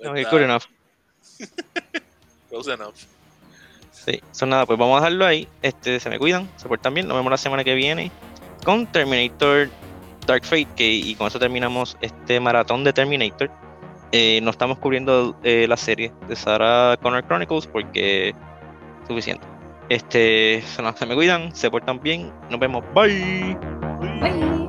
Okay, 0.07 0.22
Está 0.22 0.31
good 0.37 0.42
enough. 0.42 0.64
Close 2.50 2.70
enough. 2.72 2.94
Sí, 3.90 4.20
son 4.33 4.50
nada, 4.50 4.66
pues 4.66 4.79
vamos 4.79 4.96
a 4.96 5.00
dejarlo 5.00 5.24
ahí. 5.24 5.48
Este, 5.62 5.98
se 5.98 6.11
me 6.11 6.18
cuidan, 6.18 6.48
se 6.57 6.68
portan 6.68 6.92
bien. 6.92 7.09
Nos 7.09 7.16
vemos 7.16 7.31
la 7.31 7.38
semana 7.38 7.64
que 7.64 7.74
viene 7.74 8.11
con 8.64 8.87
Terminator 8.87 9.70
Dark 10.27 10.44
Fate. 10.44 10.68
Que, 10.77 10.90
y 10.90 11.14
con 11.14 11.29
eso 11.29 11.38
terminamos 11.38 11.96
este 12.03 12.38
maratón 12.38 12.85
de 12.85 12.92
Terminator. 12.92 13.50
Eh, 14.12 14.40
no 14.42 14.50
estamos 14.50 14.79
cubriendo 14.79 15.38
eh, 15.42 15.66
la 15.66 15.77
serie 15.77 16.12
de 16.29 16.37
Sarah 16.37 16.98
Connor 17.00 17.24
Chronicles 17.27 17.66
porque 17.66 18.35
suficiente. 19.09 19.46
Este, 19.88 20.62
se 20.62 21.06
me 21.06 21.14
cuidan, 21.14 21.54
se 21.54 21.70
portan 21.70 22.00
bien. 22.00 22.32
Nos 22.50 22.60
vemos. 22.60 22.84
Bye. 22.94 23.56
Bye. 24.20 24.63